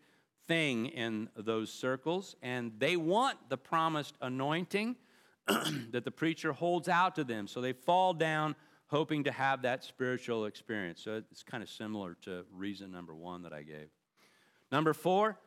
thing 0.48 0.86
in 0.86 1.28
those 1.36 1.72
circles, 1.72 2.34
and 2.42 2.72
they 2.78 2.96
want 2.96 3.36
the 3.48 3.56
promised 3.56 4.14
anointing 4.20 4.96
that 5.46 6.04
the 6.04 6.10
preacher 6.10 6.52
holds 6.52 6.88
out 6.88 7.14
to 7.16 7.24
them. 7.24 7.46
So 7.46 7.60
they 7.60 7.72
fall 7.72 8.14
down 8.14 8.56
hoping 8.86 9.24
to 9.24 9.32
have 9.32 9.62
that 9.62 9.84
spiritual 9.84 10.46
experience. 10.46 11.02
So 11.02 11.22
it's 11.30 11.42
kind 11.42 11.62
of 11.62 11.68
similar 11.68 12.16
to 12.22 12.44
reason 12.52 12.92
number 12.92 13.14
one 13.14 13.42
that 13.42 13.52
I 13.52 13.62
gave. 13.62 13.88
Number 14.70 14.92
four, 14.92 15.38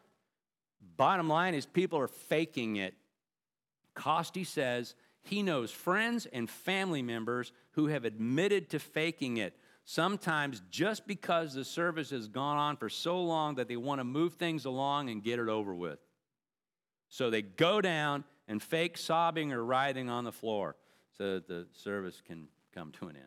bottom 0.98 1.28
line 1.28 1.54
is 1.54 1.66
people 1.66 2.00
are 2.00 2.08
faking 2.08 2.78
it. 2.78 2.94
Costi 3.94 4.44
says 4.44 4.96
he 5.26 5.44
knows 5.44 5.72
friends 5.72 6.26
and 6.32 6.50
family 6.50 7.02
members 7.02 7.52
who 7.72 7.88
have 7.88 8.06
admitted 8.06 8.70
to 8.70 8.80
faking 8.80 9.38
it, 9.38 9.58
sometimes 9.84 10.62
just 10.70 11.08
because 11.08 11.54
the 11.54 11.66
service 11.66 12.12
has 12.12 12.28
gone 12.28 12.58
on 12.58 12.78
for 12.78 12.90
so 12.90 13.22
long 13.22 13.56
that 13.56 13.68
they 13.68 13.76
want 13.76 14.00
to 14.00 14.04
move 14.04 14.36
things 14.36 14.66
along 14.66 15.10
and 15.10 15.24
get 15.24 15.40
it 15.40 15.50
over 15.50 15.74
with. 15.74 16.00
So 17.10 17.30
they 17.30 17.42
go 17.42 17.82
down 17.82 18.24
and 18.48 18.62
fake 18.62 18.98
sobbing 18.98 19.52
or 19.52 19.64
writhing 19.64 20.10
on 20.10 20.24
the 20.24 20.32
floor 20.32 20.76
so 21.18 21.36
that 21.36 21.48
the 21.48 21.68
service 21.74 22.22
can 22.26 22.48
come 22.74 22.92
to 22.94 23.08
an 23.08 23.16
end. 23.16 23.26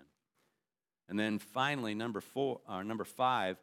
And 1.08 1.18
then 1.18 1.38
finally, 1.38 1.94
number 1.94 2.20
four, 2.20 2.60
or 2.68 2.76
uh, 2.76 2.82
number 2.82 3.04
five, 3.04 3.56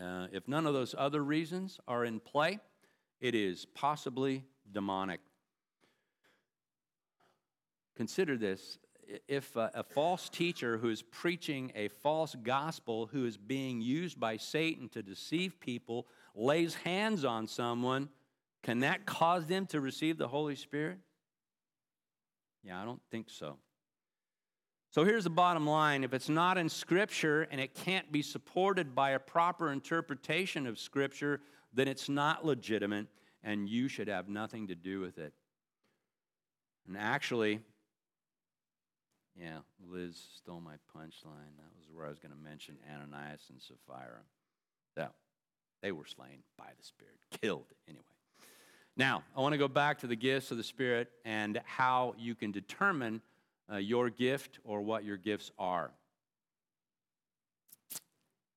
uh, 0.00 0.26
if 0.32 0.48
none 0.48 0.66
of 0.66 0.74
those 0.74 0.94
other 0.98 1.22
reasons 1.22 1.78
are 1.86 2.04
in 2.04 2.20
play, 2.20 2.58
it 3.20 3.34
is 3.34 3.66
possibly 3.74 4.44
demonic. 4.70 5.20
Consider 7.96 8.36
this 8.36 8.78
if 9.28 9.56
a, 9.56 9.70
a, 9.74 9.82
false 9.82 10.28
teacher 10.28 10.78
who 10.78 10.88
is 10.88 11.02
preaching 11.02 11.72
a 11.74 11.88
false 11.88 12.34
gospel, 12.42 13.06
who 13.06 13.24
is 13.24 13.36
being 13.36 13.80
used 13.80 14.18
by 14.18 14.36
Satan 14.36 14.88
to 14.90 15.02
deceive 15.02 15.60
people, 15.60 16.06
lays 16.34 16.74
hands 16.74 17.24
on 17.24 17.46
someone, 17.46 18.08
can 18.62 18.80
that 18.80 19.06
cause 19.06 19.46
them 19.46 19.66
to 19.66 19.80
receive 19.80 20.18
the 20.18 20.28
Holy 20.28 20.56
Spirit? 20.56 20.98
Yeah, 22.64 22.82
I 22.82 22.84
don't 22.84 23.00
think 23.10 23.30
so. 23.30 23.58
So 24.90 25.04
here's 25.04 25.24
the 25.24 25.30
bottom 25.30 25.66
line 25.66 26.04
if 26.04 26.12
it's 26.12 26.28
not 26.28 26.58
in 26.58 26.68
Scripture 26.68 27.42
and 27.50 27.60
it 27.60 27.74
can't 27.74 28.10
be 28.10 28.22
supported 28.22 28.94
by 28.94 29.10
a 29.10 29.18
proper 29.18 29.70
interpretation 29.70 30.66
of 30.66 30.78
Scripture, 30.78 31.40
then 31.72 31.86
it's 31.86 32.08
not 32.08 32.44
legitimate 32.44 33.06
and 33.42 33.68
you 33.68 33.88
should 33.88 34.08
have 34.08 34.28
nothing 34.28 34.66
to 34.68 34.74
do 34.74 35.00
with 35.00 35.18
it. 35.18 35.32
And 36.88 36.96
actually, 36.96 37.60
yeah, 39.38 39.58
Liz 39.86 40.16
stole 40.36 40.60
my 40.60 40.76
punchline. 40.96 41.56
That 41.58 41.72
was 41.76 41.86
where 41.92 42.06
I 42.06 42.08
was 42.08 42.18
going 42.18 42.32
to 42.32 42.42
mention 42.42 42.76
Ananias 42.90 43.42
and 43.50 43.60
Sapphira. 43.60 44.20
So 44.94 45.08
they 45.82 45.92
were 45.92 46.06
slain 46.06 46.42
by 46.56 46.68
the 46.78 46.84
Spirit, 46.84 47.18
killed 47.42 47.66
anyway. 47.86 48.02
Now, 48.96 49.24
I 49.36 49.40
want 49.40 49.52
to 49.52 49.58
go 49.58 49.68
back 49.68 49.98
to 50.00 50.06
the 50.06 50.16
gifts 50.16 50.50
of 50.50 50.56
the 50.56 50.64
Spirit 50.64 51.10
and 51.24 51.60
how 51.64 52.14
you 52.18 52.34
can 52.34 52.50
determine 52.50 53.20
uh, 53.70 53.76
your 53.76 54.08
gift 54.08 54.58
or 54.64 54.80
what 54.80 55.04
your 55.04 55.18
gifts 55.18 55.50
are. 55.58 55.90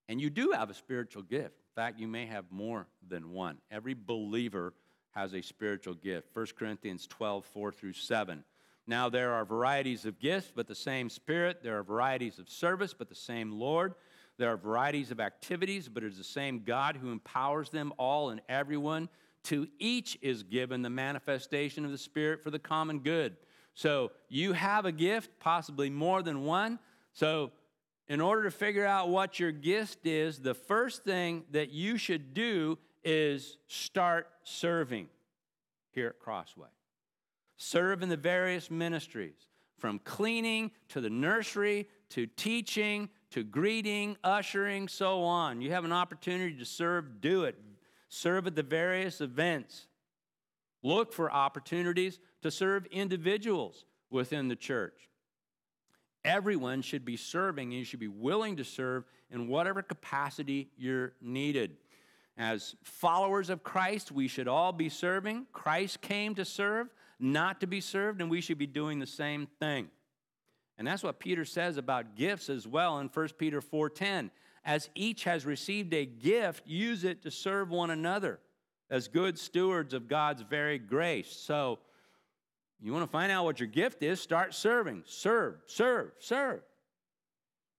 And 0.08 0.22
you 0.22 0.30
do 0.30 0.52
have 0.52 0.70
a 0.70 0.74
spiritual 0.74 1.24
gift. 1.24 1.56
In 1.56 1.76
fact, 1.76 2.00
you 2.00 2.08
may 2.08 2.26
have 2.26 2.46
more 2.52 2.88
than 3.08 3.32
one. 3.32 3.58
Every 3.70 3.94
believer 3.94 4.74
has 5.12 5.34
a 5.34 5.42
spiritual 5.42 5.94
gift. 5.94 6.30
1 6.34 6.48
Corinthians 6.58 7.06
12, 7.08 7.46
4 7.46 7.72
through 7.72 7.94
7. 7.94 8.44
Now, 8.90 9.08
there 9.08 9.34
are 9.34 9.46
varieties 9.46 10.06
of 10.06 10.20
gifts, 10.20 10.52
but 10.54 10.66
the 10.66 10.74
same 10.74 11.12
Spirit. 11.12 11.62
There 11.62 11.78
are 11.78 11.84
varieties 11.84 12.40
of 12.40 12.50
service, 12.50 12.92
but 12.92 13.08
the 13.08 13.14
same 13.14 13.52
Lord. 13.52 13.94
There 14.40 14.52
are 14.52 14.58
varieties 14.58 15.12
of 15.12 15.20
activities, 15.20 15.88
but 15.88 16.04
it 16.04 16.08
is 16.08 16.18
the 16.18 16.24
same 16.24 16.64
God 16.66 16.96
who 16.96 17.12
empowers 17.12 17.70
them 17.70 17.94
all 18.00 18.32
and 18.32 18.42
everyone. 18.50 19.08
To 19.44 19.68
each 19.78 20.18
is 20.24 20.42
given 20.42 20.82
the 20.82 20.90
manifestation 20.90 21.86
of 21.86 21.92
the 21.92 22.00
Spirit 22.00 22.44
for 22.44 22.50
the 22.50 22.58
common 22.58 23.02
good. 23.02 23.38
So 23.76 24.12
you 24.28 24.54
have 24.54 24.86
a 24.86 24.92
gift, 24.92 25.30
possibly 25.40 25.92
more 25.92 26.24
than 26.24 26.44
one. 26.44 26.80
So, 27.14 27.52
in 28.08 28.22
order 28.22 28.46
to 28.46 28.52
figure 28.52 28.88
out 28.88 29.10
what 29.10 29.40
your 29.40 29.52
gift 29.52 30.08
is, 30.08 30.40
the 30.40 30.56
first 30.56 31.04
thing 31.04 31.44
that 31.52 31.70
you 31.70 32.00
should 32.00 32.34
do 32.34 32.80
is 33.04 33.60
start 33.68 34.28
serving 34.42 35.10
here 35.92 36.08
at 36.08 36.20
Crossway. 36.20 36.70
Serve 37.62 38.02
in 38.02 38.10
the 38.10 38.18
various 38.18 38.72
ministries, 38.72 39.36
from 39.78 40.00
cleaning 40.00 40.72
to 40.88 41.02
the 41.02 41.10
nursery 41.10 41.88
to 42.10 42.26
teaching 42.26 43.10
to 43.32 43.44
greeting, 43.44 44.18
ushering, 44.24 44.88
so 44.88 45.22
on. 45.24 45.62
You 45.62 45.72
have 45.72 45.86
an 45.86 45.92
opportunity 45.92 46.58
to 46.58 46.66
serve, 46.66 47.22
do 47.22 47.44
it. 47.44 47.56
Serve 48.10 48.48
at 48.48 48.56
the 48.56 48.64
various 48.64 49.22
events. 49.22 49.88
Look 50.82 51.14
for 51.14 51.32
opportunities 51.32 52.20
to 52.42 52.50
serve 52.50 52.86
individuals 52.88 53.86
within 54.10 54.48
the 54.48 54.56
church. 54.56 55.10
Everyone 56.26 56.82
should 56.82 57.06
be 57.06 57.18
serving, 57.18 57.70
and 57.70 57.80
you 57.80 57.86
should 57.86 58.00
be 58.00 58.08
willing 58.08 58.58
to 58.58 58.64
serve 58.64 59.06
in 59.30 59.48
whatever 59.48 59.82
capacity 59.82 60.70
you're 60.76 61.14
needed. 61.22 61.78
As 62.36 62.76
followers 62.84 63.50
of 63.50 63.64
Christ, 63.64 64.12
we 64.12 64.28
should 64.28 64.48
all 64.48 64.72
be 64.72 64.90
serving. 64.90 65.46
Christ 65.54 66.02
came 66.02 66.34
to 66.36 66.46
serve, 66.46 66.88
not 67.20 67.60
to 67.62 67.68
be 67.68 67.82
served, 67.82 68.22
and 68.22 68.30
we 68.30 68.42
should 68.42 68.58
be 68.58 68.68
doing 68.68 69.00
the 69.00 69.08
same 69.08 69.48
thing. 69.60 69.90
And 70.78 70.88
that's 70.88 71.04
what 71.04 71.20
Peter 71.20 71.44
says 71.44 71.78
about 71.78 72.16
gifts 72.16 72.50
as 72.50 72.66
well 72.66 73.00
in 73.00 73.10
1 73.10 73.38
Peter 73.38 73.60
4:10. 73.62 74.32
As 74.64 74.90
each 74.96 75.24
has 75.26 75.46
received 75.46 75.94
a 75.94 76.06
gift, 76.06 76.68
use 76.68 77.04
it 77.04 77.22
to 77.24 77.32
serve 77.32 77.70
one 77.70 77.90
another 77.90 78.40
as 78.90 79.08
good 79.08 79.38
stewards 79.38 79.94
of 79.94 80.08
God's 80.08 80.42
very 80.42 80.78
grace. 80.80 81.32
So, 81.32 81.80
You 82.82 82.94
want 82.94 83.04
to 83.04 83.12
find 83.12 83.30
out 83.30 83.44
what 83.44 83.60
your 83.60 83.68
gift 83.68 84.04
is? 84.04 84.22
Start 84.22 84.54
serving. 84.54 85.04
Serve, 85.06 85.56
serve, 85.66 86.14
serve. 86.18 86.62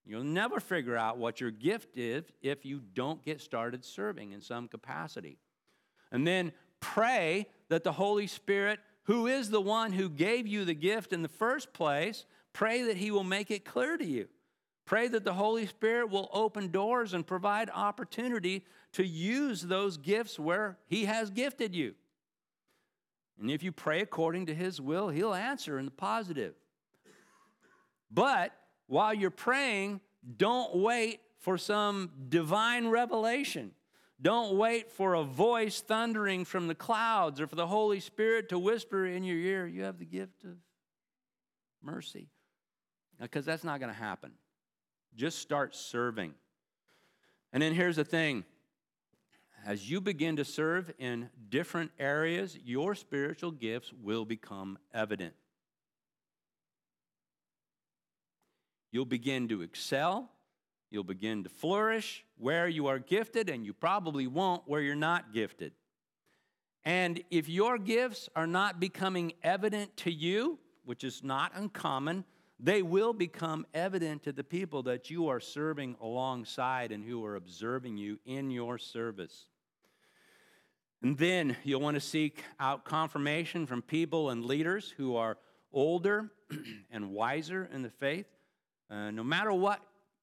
You'll 0.05 0.25
never 0.25 0.61
figure 0.61 0.97
out 0.97 1.17
what 1.17 1.41
your 1.41 1.51
gift 1.51 1.97
is 1.97 2.25
if 2.43 2.67
you 2.67 2.81
don't 2.95 3.25
get 3.25 3.41
started 3.41 3.83
serving 3.83 4.33
in 4.33 4.43
some 4.43 4.69
capacity. 4.69 5.39
And 6.13 6.27
then 6.27 6.53
pray 6.81 7.47
that 7.69 7.83
the 7.83 7.93
Holy 7.93 8.27
Spirit, 8.27 8.79
who 9.11 9.27
is 9.27 9.51
the 9.51 9.61
one 9.61 9.91
who 9.91 10.09
gave 10.09 10.47
you 10.47 10.65
the 10.65 10.73
gift 10.73 11.13
in 11.13 11.21
the 11.21 11.29
first 11.29 11.73
place, 11.73 12.27
pray 12.53 12.83
that 12.83 12.97
He 12.97 13.11
will 13.11 13.25
make 13.25 13.51
it 13.51 13.65
clear 13.65 13.97
to 13.97 14.05
you. 14.05 14.29
Pray 14.87 15.09
that 15.09 15.25
the 15.25 15.33
Holy 15.33 15.67
Spirit 15.67 16.11
will 16.11 16.31
open 16.33 16.71
doors 16.71 17.13
and 17.13 17.27
provide 17.27 17.71
opportunity 17.75 18.65
to 18.93 19.05
use 19.05 19.63
those 19.63 19.97
gifts 19.97 20.39
where 20.39 20.79
He 20.87 21.07
has 21.07 21.29
gifted 21.29 21.75
you. 21.75 21.97
And 23.41 23.51
if 23.51 23.65
you 23.65 23.73
pray 23.73 24.01
according 24.01 24.47
to 24.47 24.55
His 24.55 24.81
will, 24.81 25.09
He'll 25.09 25.35
answer 25.35 25.77
in 25.77 25.87
the 25.87 25.91
positive. 25.91 26.55
But 28.13 28.53
while 28.87 29.13
you're 29.13 29.31
praying, 29.31 30.03
don't 30.37 30.77
wait 30.77 31.19
for 31.41 31.59
some 31.59 32.13
divine 32.29 32.87
revelation. 32.87 33.73
Don't 34.23 34.57
wait 34.57 34.91
for 34.91 35.15
a 35.15 35.23
voice 35.23 35.81
thundering 35.81 36.45
from 36.45 36.67
the 36.67 36.75
clouds 36.75 37.41
or 37.41 37.47
for 37.47 37.57
the 37.57 37.67
Holy 37.67 38.01
Spirit 38.01 38.51
to 38.51 38.59
whisper 38.59 39.07
in 39.07 39.25
your 39.25 39.39
ear, 39.39 39.67
You 39.67 39.85
have 39.85 39.99
the 39.99 40.05
gift 40.05 40.45
of 40.45 40.57
mercy. 41.83 42.29
Because 43.21 43.45
that's 43.45 43.65
not 43.65 43.81
going 43.81 43.93
to 43.93 43.99
happen. 43.99 44.33
Just 45.15 45.39
start 45.39 45.75
serving. 45.75 46.35
And 47.53 47.63
then 47.63 47.75
here's 47.75 47.97
the 47.97 48.05
thing 48.05 48.45
as 49.67 49.91
you 49.91 50.01
begin 50.01 50.37
to 50.37 50.45
serve 50.45 50.91
in 50.99 51.29
different 51.51 51.91
areas, 51.99 52.57
your 52.65 52.95
spiritual 52.95 53.51
gifts 53.51 53.93
will 53.93 54.25
become 54.25 54.79
evident. 54.95 55.35
You'll 58.91 59.05
begin 59.05 59.49
to 59.49 59.63
excel. 59.63 60.31
You'll 60.91 61.05
begin 61.05 61.45
to 61.45 61.49
flourish 61.49 62.25
where 62.37 62.67
you 62.69 62.89
are 62.89 62.99
gifted, 62.99 63.49
and 63.49 63.65
you 63.65 63.73
probably 63.73 64.27
won't 64.27 64.63
where 64.67 64.81
you're 64.81 64.97
not 64.97 65.33
gifted. 65.33 65.73
And 66.85 67.23
if 67.31 67.49
your 67.49 67.79
gifts 67.79 68.29
are 68.35 68.47
not 68.47 68.81
becoming 68.81 69.35
evident 69.43 69.97
to 69.99 70.11
you, 70.11 70.59
which 70.85 71.05
is 71.05 71.23
not 71.23 71.53
uncommon, 71.55 72.25
they 72.59 72.83
will 72.83 73.13
become 73.13 73.67
evident 73.73 74.25
to 74.25 74.33
the 74.33 74.45
people 74.45 74.83
that 74.85 75.11
you 75.11 75.29
are 75.29 75.41
serving 75.41 75.97
alongside 76.01 76.93
and 76.93 77.05
who 77.05 77.25
are 77.25 77.37
observing 77.37 77.97
you 77.97 78.19
in 78.25 78.51
your 78.51 78.77
service. 78.77 79.47
And 81.03 81.17
then 81.17 81.57
you'll 81.65 81.81
want 81.81 81.95
to 81.95 82.01
seek 82.01 82.45
out 82.59 82.85
confirmation 82.85 83.67
from 83.67 83.81
people 83.81 84.31
and 84.31 84.45
leaders 84.45 84.93
who 84.97 85.17
are 85.17 85.39
older 85.73 86.31
and 86.91 87.11
wiser 87.11 87.69
in 87.73 87.83
the 87.83 87.91
faith. 87.91 88.27
Uh, 88.91 89.11
no 89.11 89.23
matter 89.23 89.53
what 89.53 89.81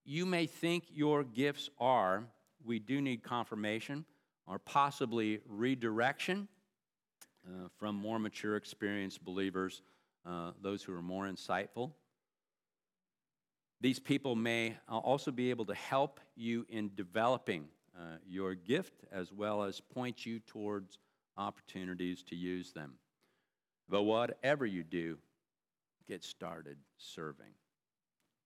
you 0.08 0.26
may 0.26 0.46
think 0.46 0.86
your 0.90 1.26
gifts 1.26 1.70
are, 1.80 2.24
we 2.64 2.80
do 2.80 3.02
need 3.02 3.24
confirmation 3.24 4.06
or 4.48 4.58
possibly 4.58 5.42
redirection 5.46 6.48
uh, 7.46 7.68
from 7.78 7.96
more 7.96 8.18
mature, 8.18 8.56
experienced 8.56 9.24
believers, 9.24 9.82
uh, 10.26 10.52
those 10.62 10.82
who 10.82 10.94
are 10.94 11.02
more 11.02 11.26
insightful. 11.26 11.92
These 13.82 14.00
people 14.00 14.36
may 14.36 14.78
uh, 14.90 14.98
also 14.98 15.30
be 15.30 15.50
able 15.50 15.66
to 15.66 15.76
help 15.76 16.22
you 16.38 16.66
in 16.70 16.92
developing 16.96 17.66
uh, 17.94 18.18
your 18.26 18.56
gift 18.56 19.04
as 19.12 19.34
well 19.34 19.62
as 19.62 19.82
point 19.82 20.26
you 20.26 20.40
towards 20.40 21.00
opportunities 21.38 22.24
to 22.24 22.36
use 22.36 22.72
them. 22.72 22.94
But 23.90 24.04
whatever 24.04 24.66
you 24.66 24.84
do, 24.84 25.18
get 26.08 26.24
started 26.24 26.78
serving. 26.98 27.52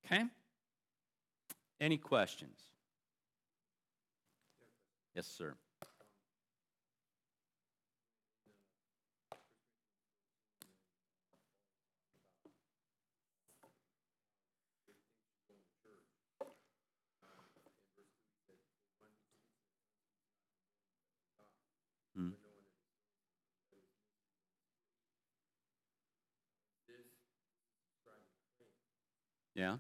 Okay? 0.06 0.26
Any 1.82 1.98
questions? 1.98 2.62
Yes, 5.16 5.28
sir. 5.28 5.56
Hmm. 22.16 22.30
Yeah. 29.56 29.78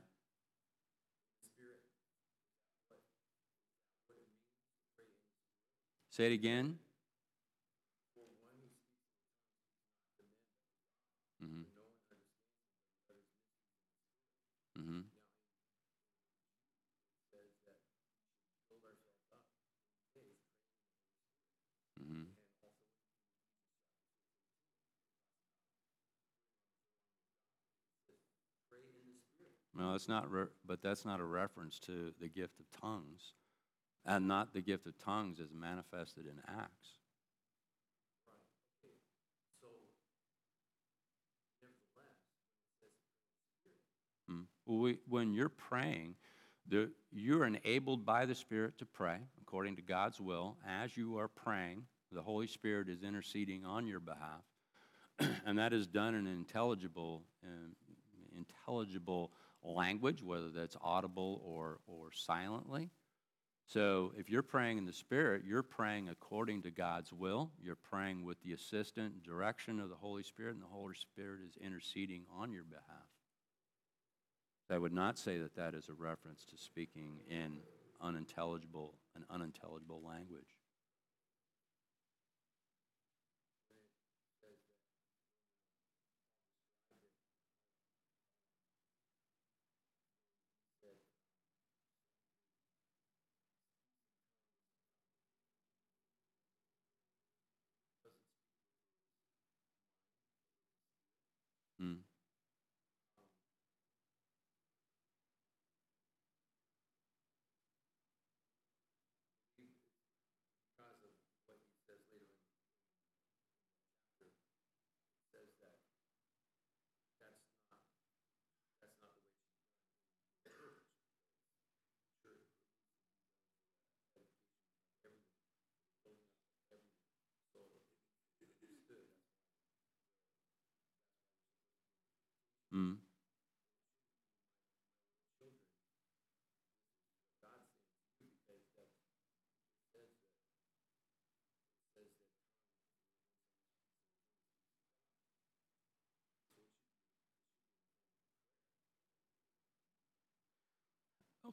Say 6.11 6.25
it 6.27 6.33
again. 6.33 6.77
Mm-hmm. 11.43 11.61
Mm-hmm. 14.77 15.01
Mm-hmm. 22.01 22.23
No, 29.73 29.95
it's 29.95 30.07
not, 30.07 30.29
re- 30.31 30.45
but 30.65 30.81
that's 30.81 31.05
not 31.05 31.19
a 31.19 31.23
reference 31.23 31.79
to 31.79 32.13
the 32.19 32.27
gift 32.27 32.59
of 32.59 32.65
tongues, 32.81 33.33
and 34.05 34.27
not 34.27 34.53
the 34.53 34.61
gift 34.61 34.87
of 34.87 34.97
tongues 34.97 35.39
as 35.39 35.53
manifested 35.53 36.25
in 36.25 36.39
Acts. 36.47 36.89
Mm. 44.29 44.45
Well, 44.65 44.79
we, 44.79 44.97
when 45.07 45.33
you're 45.33 45.49
praying, 45.49 46.15
the, 46.67 46.91
you're 47.11 47.45
enabled 47.45 48.05
by 48.05 48.25
the 48.25 48.35
Spirit 48.35 48.77
to 48.79 48.85
pray 48.85 49.17
according 49.41 49.75
to 49.75 49.81
God's 49.81 50.21
will. 50.21 50.57
As 50.67 50.95
you 50.95 51.17
are 51.17 51.27
praying, 51.27 51.83
the 52.11 52.21
Holy 52.21 52.47
Spirit 52.47 52.89
is 52.89 53.03
interceding 53.03 53.65
on 53.65 53.87
your 53.87 53.99
behalf, 53.99 54.43
and 55.45 55.57
that 55.57 55.73
is 55.73 55.87
done 55.87 56.15
in 56.15 56.27
intelligible, 56.27 57.23
uh, 57.43 57.69
intelligible 58.37 59.31
language, 59.63 60.23
whether 60.23 60.49
that's 60.49 60.75
audible 60.81 61.41
or, 61.45 61.79
or 61.87 62.09
silently. 62.13 62.89
So 63.71 64.11
if 64.17 64.29
you're 64.29 64.43
praying 64.43 64.79
in 64.79 64.85
the 64.85 64.91
Spirit, 64.91 65.43
you're 65.47 65.63
praying 65.63 66.09
according 66.09 66.63
to 66.63 66.71
God's 66.71 67.13
will. 67.13 67.51
You're 67.63 67.77
praying 67.77 68.25
with 68.25 68.41
the 68.41 68.51
assistant 68.51 69.23
direction 69.23 69.79
of 69.79 69.87
the 69.87 69.95
Holy 69.95 70.23
Spirit, 70.23 70.55
and 70.55 70.61
the 70.61 70.67
Holy 70.67 70.95
Spirit 70.95 71.39
is 71.47 71.55
interceding 71.55 72.23
on 72.37 72.51
your 72.51 72.65
behalf. 72.65 73.07
I 74.69 74.77
would 74.77 74.93
not 74.93 75.17
say 75.17 75.37
that 75.37 75.55
that 75.55 75.73
is 75.73 75.87
a 75.87 75.93
reference 75.93 76.43
to 76.45 76.57
speaking 76.57 77.19
in 77.29 77.59
unintelligible, 78.01 78.95
an 79.15 79.25
unintelligible 79.29 80.01
language. 80.05 80.60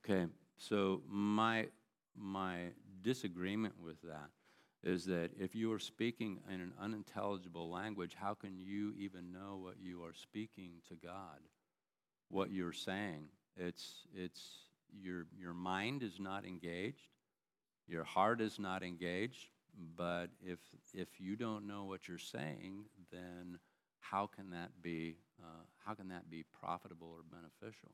Okay, 0.04 0.26
so 0.56 1.02
my, 1.08 1.66
my 2.16 2.58
disagreement 3.02 3.74
with 3.82 4.00
that 4.02 4.30
is 4.84 5.04
that 5.06 5.30
if 5.38 5.56
you 5.56 5.72
are 5.72 5.78
speaking 5.78 6.38
in 6.48 6.60
an 6.60 6.72
unintelligible 6.80 7.68
language, 7.68 8.14
how 8.14 8.34
can 8.34 8.58
you 8.58 8.94
even 8.96 9.32
know 9.32 9.58
what 9.60 9.74
you 9.82 10.04
are 10.04 10.14
speaking 10.14 10.70
to 10.88 10.94
God? 10.94 11.40
What 12.28 12.52
you're 12.52 12.72
saying? 12.72 13.24
It's, 13.56 14.06
it's, 14.14 14.40
your, 15.02 15.26
your 15.36 15.52
mind 15.52 16.02
is 16.04 16.20
not 16.20 16.44
engaged, 16.44 17.08
your 17.88 18.04
heart 18.04 18.40
is 18.40 18.58
not 18.58 18.84
engaged, 18.84 19.48
but 19.96 20.28
if, 20.40 20.60
if 20.94 21.08
you 21.18 21.34
don't 21.34 21.66
know 21.66 21.84
what 21.84 22.06
you're 22.06 22.18
saying, 22.18 22.84
then 23.10 23.58
how 24.00 24.28
can 24.28 24.50
that 24.50 24.70
be, 24.80 25.16
uh, 25.42 25.64
how 25.84 25.94
can 25.94 26.08
that 26.08 26.30
be 26.30 26.44
profitable 26.60 27.08
or 27.08 27.22
beneficial? 27.28 27.90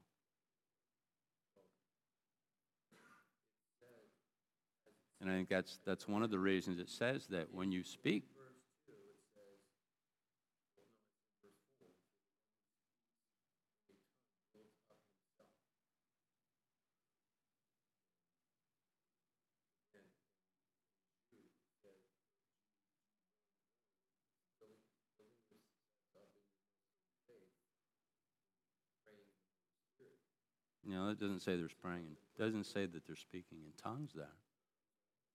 And 5.25 5.33
I 5.33 5.37
think 5.37 5.49
that's, 5.49 5.79
that's 5.87 6.07
one 6.07 6.23
of 6.23 6.31
the 6.31 6.39
reasons 6.39 6.79
it 6.79 6.91
says 6.91 7.27
that 7.29 7.47
when 7.51 7.73
you 7.73 7.83
speak. 7.83 8.25
No, 30.87 31.09
it 31.09 31.19
doesn't 31.19 31.41
say 31.41 31.57
there's 31.57 31.73
praying. 31.73 32.19
It 32.39 32.43
doesn't 32.43 32.65
say 32.65 32.85
that 32.85 33.07
they're 33.07 33.17
speaking 33.17 33.57
in 33.65 33.73
tongues 33.83 34.11
there 34.15 34.29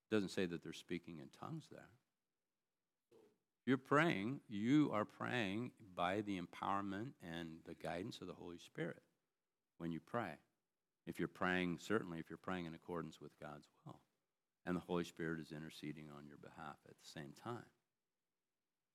doesn't 0.10 0.30
say 0.30 0.46
that 0.46 0.64
they're 0.64 0.74
speaking 0.74 1.20
in 1.20 1.28
tongues 1.40 1.66
there. 1.72 1.90
You're 3.66 3.78
praying, 3.78 4.40
you 4.48 4.90
are 4.94 5.06
praying 5.06 5.72
by 5.96 6.22
the 6.22 6.40
empowerment 6.40 7.12
and 7.22 7.60
the 7.68 7.76
guidance 7.76 8.20
of 8.22 8.28
the 8.28 8.34
Holy 8.34 8.58
Spirit 8.58 9.02
when 9.78 9.92
you 9.92 10.00
pray. 10.00 10.34
If 11.06 11.20
you're 11.20 11.28
praying, 11.28 11.80
certainly 11.82 12.20
if 12.20 12.30
you're 12.30 12.38
praying 12.38 12.66
in 12.66 12.74
accordance 12.74 13.22
with 13.22 13.32
God's 13.40 13.68
will, 13.86 14.00
and 14.66 14.76
the 14.76 14.82
Holy 14.82 15.04
Spirit 15.04 15.40
is 15.40 15.52
interceding 15.52 16.06
on 16.16 16.28
your 16.28 16.38
behalf 16.38 16.78
at 16.88 16.96
the 17.00 17.08
same 17.08 17.34
time. 17.44 17.66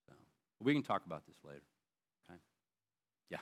So 0.06 0.14
we 0.60 0.72
can 0.72 0.82
talk 0.82 1.06
about 1.06 1.26
this 1.26 1.36
later. 1.44 1.64
Okay? 2.30 2.38
Yeah. 3.30 3.38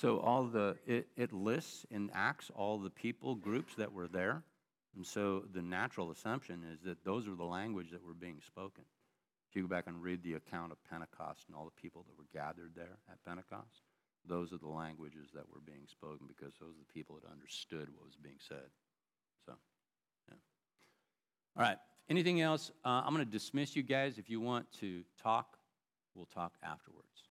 So 0.00 0.20
all 0.20 0.44
the, 0.44 0.76
it, 0.86 1.08
it 1.16 1.32
lists 1.32 1.84
in 1.90 2.08
Acts 2.14 2.52
all 2.54 2.78
the 2.78 2.90
people 2.90 3.34
groups 3.34 3.74
that 3.74 3.92
were 3.92 4.06
there. 4.06 4.44
And 4.94 5.04
so 5.04 5.42
the 5.52 5.62
natural 5.62 6.12
assumption 6.12 6.62
is 6.72 6.80
that 6.82 7.04
those 7.04 7.26
are 7.26 7.34
the 7.34 7.44
language 7.44 7.90
that 7.90 8.04
were 8.04 8.14
being 8.14 8.40
spoken. 8.46 8.84
If 9.50 9.56
you 9.56 9.62
go 9.62 9.68
back 9.68 9.88
and 9.88 10.00
read 10.00 10.22
the 10.22 10.34
account 10.34 10.70
of 10.70 10.78
Pentecost 10.88 11.46
and 11.48 11.56
all 11.56 11.64
the 11.64 11.80
people 11.82 12.04
that 12.06 12.16
were 12.16 12.28
gathered 12.32 12.72
there 12.76 12.98
at 13.10 13.24
Pentecost, 13.26 13.82
those 14.24 14.52
are 14.52 14.58
the 14.58 14.68
languages 14.68 15.30
that 15.34 15.48
were 15.52 15.60
being 15.66 15.86
spoken 15.88 16.28
because 16.28 16.52
those 16.60 16.74
are 16.74 16.84
the 16.86 16.92
people 16.92 17.18
that 17.20 17.28
understood 17.28 17.88
what 17.92 18.04
was 18.04 18.16
being 18.22 18.38
said. 18.46 18.70
So, 19.46 19.54
yeah. 20.28 20.36
All 21.56 21.62
right. 21.62 21.78
Anything 22.08 22.40
else? 22.40 22.70
Uh, 22.84 23.02
I'm 23.04 23.12
going 23.14 23.26
to 23.26 23.32
dismiss 23.32 23.74
you 23.74 23.82
guys. 23.82 24.16
If 24.16 24.30
you 24.30 24.40
want 24.40 24.70
to 24.80 25.02
talk, 25.20 25.58
we'll 26.14 26.26
talk 26.26 26.52
afterwards. 26.62 27.24